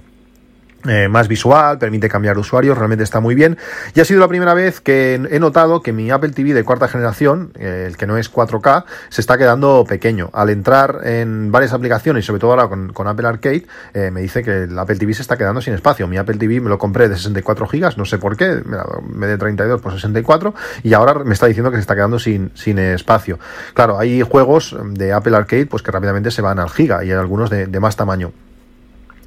eh, 0.88 1.08
más 1.08 1.28
visual, 1.28 1.78
permite 1.78 2.08
cambiar 2.08 2.34
de 2.34 2.40
usuario, 2.40 2.74
realmente 2.74 3.04
está 3.04 3.20
muy 3.20 3.34
bien. 3.34 3.56
Y 3.94 4.00
ha 4.00 4.04
sido 4.04 4.20
la 4.20 4.28
primera 4.28 4.54
vez 4.54 4.80
que 4.80 5.14
he 5.14 5.38
notado 5.38 5.80
que 5.80 5.92
mi 5.92 6.10
Apple 6.10 6.30
TV 6.30 6.54
de 6.54 6.64
cuarta 6.64 6.88
generación, 6.88 7.52
eh, 7.56 7.84
el 7.86 7.96
que 7.96 8.06
no 8.06 8.16
es 8.16 8.32
4K, 8.32 8.84
se 9.08 9.20
está 9.20 9.38
quedando 9.38 9.84
pequeño. 9.88 10.30
Al 10.32 10.50
entrar 10.50 11.00
en 11.04 11.52
varias 11.52 11.72
aplicaciones, 11.72 12.24
sobre 12.24 12.40
todo 12.40 12.50
ahora 12.50 12.68
con, 12.68 12.92
con 12.92 13.06
Apple 13.06 13.28
Arcade, 13.28 13.66
eh, 13.94 14.10
me 14.10 14.22
dice 14.22 14.42
que 14.42 14.64
el 14.64 14.78
Apple 14.78 14.96
TV 14.96 15.14
se 15.14 15.22
está 15.22 15.36
quedando 15.36 15.60
sin 15.60 15.74
espacio. 15.74 16.08
Mi 16.08 16.16
Apple 16.16 16.36
TV 16.36 16.60
me 16.60 16.68
lo 16.68 16.78
compré 16.78 17.08
de 17.08 17.16
64 17.16 17.66
GB, 17.66 17.96
no 17.96 18.04
sé 18.04 18.18
por 18.18 18.36
qué, 18.36 18.62
me 19.08 19.26
de 19.26 19.38
32 19.38 19.80
por 19.80 19.92
64, 19.92 20.54
y 20.82 20.94
ahora 20.94 21.14
me 21.14 21.34
está 21.34 21.46
diciendo 21.46 21.70
que 21.70 21.76
se 21.76 21.82
está 21.82 21.94
quedando 21.94 22.18
sin, 22.18 22.50
sin 22.54 22.78
espacio. 22.78 23.38
Claro, 23.74 23.98
hay 23.98 24.22
juegos 24.22 24.76
de 24.84 25.12
Apple 25.12 25.36
Arcade 25.36 25.66
pues 25.66 25.82
que 25.82 25.92
rápidamente 25.92 26.30
se 26.30 26.42
van 26.42 26.58
al 26.58 26.70
giga 26.70 27.04
y 27.04 27.12
hay 27.12 27.18
algunos 27.18 27.50
de, 27.50 27.66
de 27.66 27.80
más 27.80 27.96
tamaño 27.96 28.32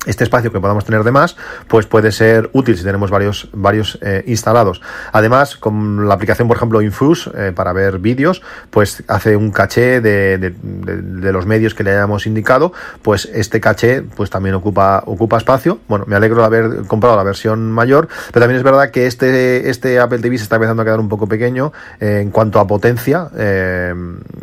este 0.06 0.24
espacio 0.24 0.52
que 0.52 0.60
podamos 0.60 0.86
tener 0.86 1.04
de 1.04 1.12
más, 1.12 1.36
pues 1.68 1.86
puede 1.86 2.12
ser 2.12 2.50
útil 2.54 2.78
si 2.78 2.84
tenemos 2.84 3.10
varios, 3.10 3.50
varios 3.54 3.98
eh, 4.02 4.24
instalados. 4.28 4.82
Además, 5.12 5.56
con 5.56 6.08
la 6.08 6.13
aplicación, 6.13 6.48
por 6.48 6.58
ejemplo, 6.58 6.82
Infuse, 6.82 7.30
eh, 7.36 7.52
para 7.54 7.74
ver 7.74 8.00
vídeos, 8.00 8.41
pues 8.70 9.04
hace 9.08 9.36
un 9.36 9.52
caché 9.52 10.02
de, 10.02 10.38
de, 10.38 11.32
los 11.32 11.46
medios 11.46 11.74
que 11.74 11.84
le 11.84 11.91
hayamos 11.91 12.28
indicado, 12.28 12.72
pues 13.02 13.26
este 13.34 13.60
caché 13.60 14.02
pues 14.02 14.30
también 14.30 14.56
ocupa, 14.56 15.04
ocupa 15.06 15.38
espacio. 15.38 15.80
Bueno, 15.88 16.06
me 16.08 16.15
alegro 16.15 16.41
de 16.41 16.46
haber 16.46 16.86
comprado 16.88 17.15
la 17.15 17.24
versión 17.24 17.72
mayor, 17.72 18.08
pero 18.32 18.44
también 18.44 18.58
es 18.58 18.63
verdad 18.63 18.91
que 18.91 19.08
este, 19.08 19.70
este 19.70 20.00
Apple 20.00 20.20
TV 20.20 20.38
se 20.38 20.44
está 20.44 20.56
empezando 20.56 20.82
a 20.82 20.86
quedar 20.86 21.00
un 21.00 21.10
poco 21.10 21.28
pequeño 21.28 21.74
eh, 22.00 22.20
en 22.22 22.32
cuanto 22.32 22.60
a 22.60 22.68
potencia. 22.68 23.30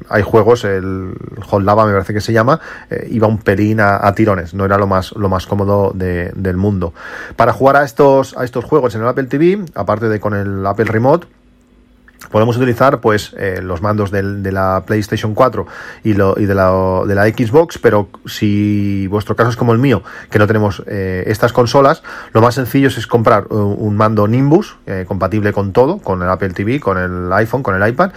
Hay 0.08 0.22
juegos, 0.22 0.64
el 0.64 1.14
Hot 1.46 1.62
Lava 1.62 1.86
me 1.86 1.92
parece 1.92 2.12
que 2.12 2.20
se 2.20 2.32
llama, 2.32 2.60
iba 3.08 3.26
un 3.26 3.38
pelín 3.38 3.80
a, 3.80 4.06
a, 4.06 4.14
tirones, 4.14 4.54
no 4.54 4.64
era 4.64 4.76
lo 4.78 4.86
más, 4.86 5.12
lo 5.12 5.28
más 5.28 5.46
cómodo 5.52 5.92
de, 5.94 6.32
del 6.34 6.56
mundo. 6.56 6.94
Para 7.36 7.52
jugar 7.52 7.76
a 7.76 7.84
estos, 7.84 8.34
a 8.38 8.44
estos 8.44 8.64
juegos 8.64 8.94
en 8.94 9.02
el 9.02 9.08
Apple 9.08 9.24
TV, 9.24 9.62
aparte 9.74 10.08
de 10.08 10.18
con 10.18 10.32
el 10.32 10.66
Apple 10.66 10.86
Remote, 10.86 11.26
podemos 12.30 12.56
utilizar 12.56 13.00
pues 13.00 13.34
eh, 13.38 13.60
los 13.62 13.82
mandos 13.82 14.10
de 14.10 14.52
la 14.52 14.82
PlayStation 14.86 15.34
4 15.34 15.66
y, 16.04 16.14
lo, 16.14 16.34
y 16.38 16.46
de, 16.46 16.54
la, 16.54 16.70
de 17.06 17.14
la 17.14 17.24
Xbox, 17.24 17.78
pero 17.78 18.08
si 18.26 19.06
vuestro 19.08 19.36
caso 19.36 19.50
es 19.50 19.56
como 19.56 19.72
el 19.72 19.78
mío, 19.78 20.02
que 20.30 20.38
no 20.38 20.46
tenemos 20.46 20.82
eh, 20.86 21.24
estas 21.26 21.52
consolas, 21.52 22.02
lo 22.32 22.40
más 22.40 22.54
sencillo 22.54 22.88
es 22.88 23.06
comprar 23.06 23.46
un, 23.48 23.96
mando 23.96 24.26
Nimbus 24.26 24.76
eh, 24.86 25.04
compatible 25.06 25.52
con 25.52 25.72
todo, 25.72 25.98
con 25.98 26.22
el 26.22 26.28
Apple 26.28 26.50
TV, 26.50 26.80
con 26.80 26.98
el 26.98 27.32
iPhone, 27.32 27.62
con 27.62 27.80
el 27.80 27.88
iPad, 27.88 28.12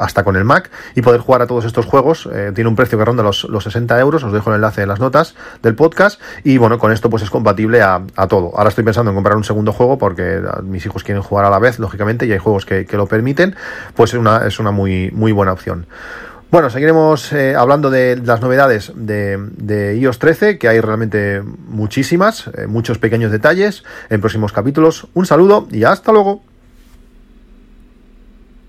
hasta 0.00 0.24
con 0.24 0.36
el 0.36 0.44
Mac, 0.44 0.70
y 0.94 1.02
poder 1.02 1.20
jugar 1.20 1.42
a 1.42 1.46
todos 1.46 1.64
estos 1.64 1.86
juegos. 1.86 2.28
Eh, 2.32 2.52
tiene 2.54 2.68
un 2.68 2.76
precio 2.76 2.98
que 2.98 3.04
ronda 3.04 3.22
los, 3.22 3.44
los 3.44 3.64
60 3.64 3.98
euros, 4.00 4.24
os 4.24 4.32
dejo 4.32 4.50
el 4.50 4.56
enlace 4.56 4.82
en 4.82 4.88
las 4.88 5.00
notas 5.00 5.34
del 5.62 5.74
podcast, 5.74 6.20
y 6.42 6.58
bueno, 6.58 6.78
con 6.78 6.92
esto 6.92 7.10
pues 7.10 7.22
es 7.22 7.30
compatible 7.30 7.82
a, 7.82 8.02
a 8.16 8.28
todo. 8.28 8.52
Ahora 8.56 8.68
estoy 8.68 8.84
pensando 8.84 9.10
en 9.10 9.14
comprar 9.14 9.36
un 9.36 9.44
segundo 9.44 9.72
juego 9.72 9.98
porque 9.98 10.40
mis 10.62 10.84
hijos 10.86 11.04
quieren 11.04 11.22
jugar 11.22 11.44
a 11.44 11.50
la 11.50 11.58
vez, 11.58 11.78
lógicamente, 11.78 12.26
y 12.26 12.32
hay 12.32 12.38
juegos 12.38 12.66
que, 12.66 12.86
que 12.86 12.96
lo 12.96 13.06
permiten 13.06 13.43
pues 13.94 14.12
es 14.12 14.18
una, 14.18 14.46
es 14.46 14.58
una 14.58 14.70
muy, 14.70 15.10
muy 15.12 15.32
buena 15.32 15.52
opción. 15.52 15.86
Bueno, 16.50 16.70
seguiremos 16.70 17.32
eh, 17.32 17.56
hablando 17.56 17.90
de 17.90 18.16
las 18.24 18.40
novedades 18.40 18.92
de, 18.94 19.38
de, 19.56 19.96
iOS 19.96 20.20
13, 20.20 20.56
que 20.56 20.68
hay 20.68 20.78
realmente 20.78 21.42
muchísimas, 21.42 22.48
eh, 22.56 22.68
muchos 22.68 22.98
pequeños 22.98 23.32
detalles 23.32 23.82
en 24.08 24.20
próximos 24.20 24.52
capítulos. 24.52 25.08
Un 25.14 25.26
saludo 25.26 25.66
y 25.72 25.82
hasta 25.82 26.12
luego. 26.12 26.42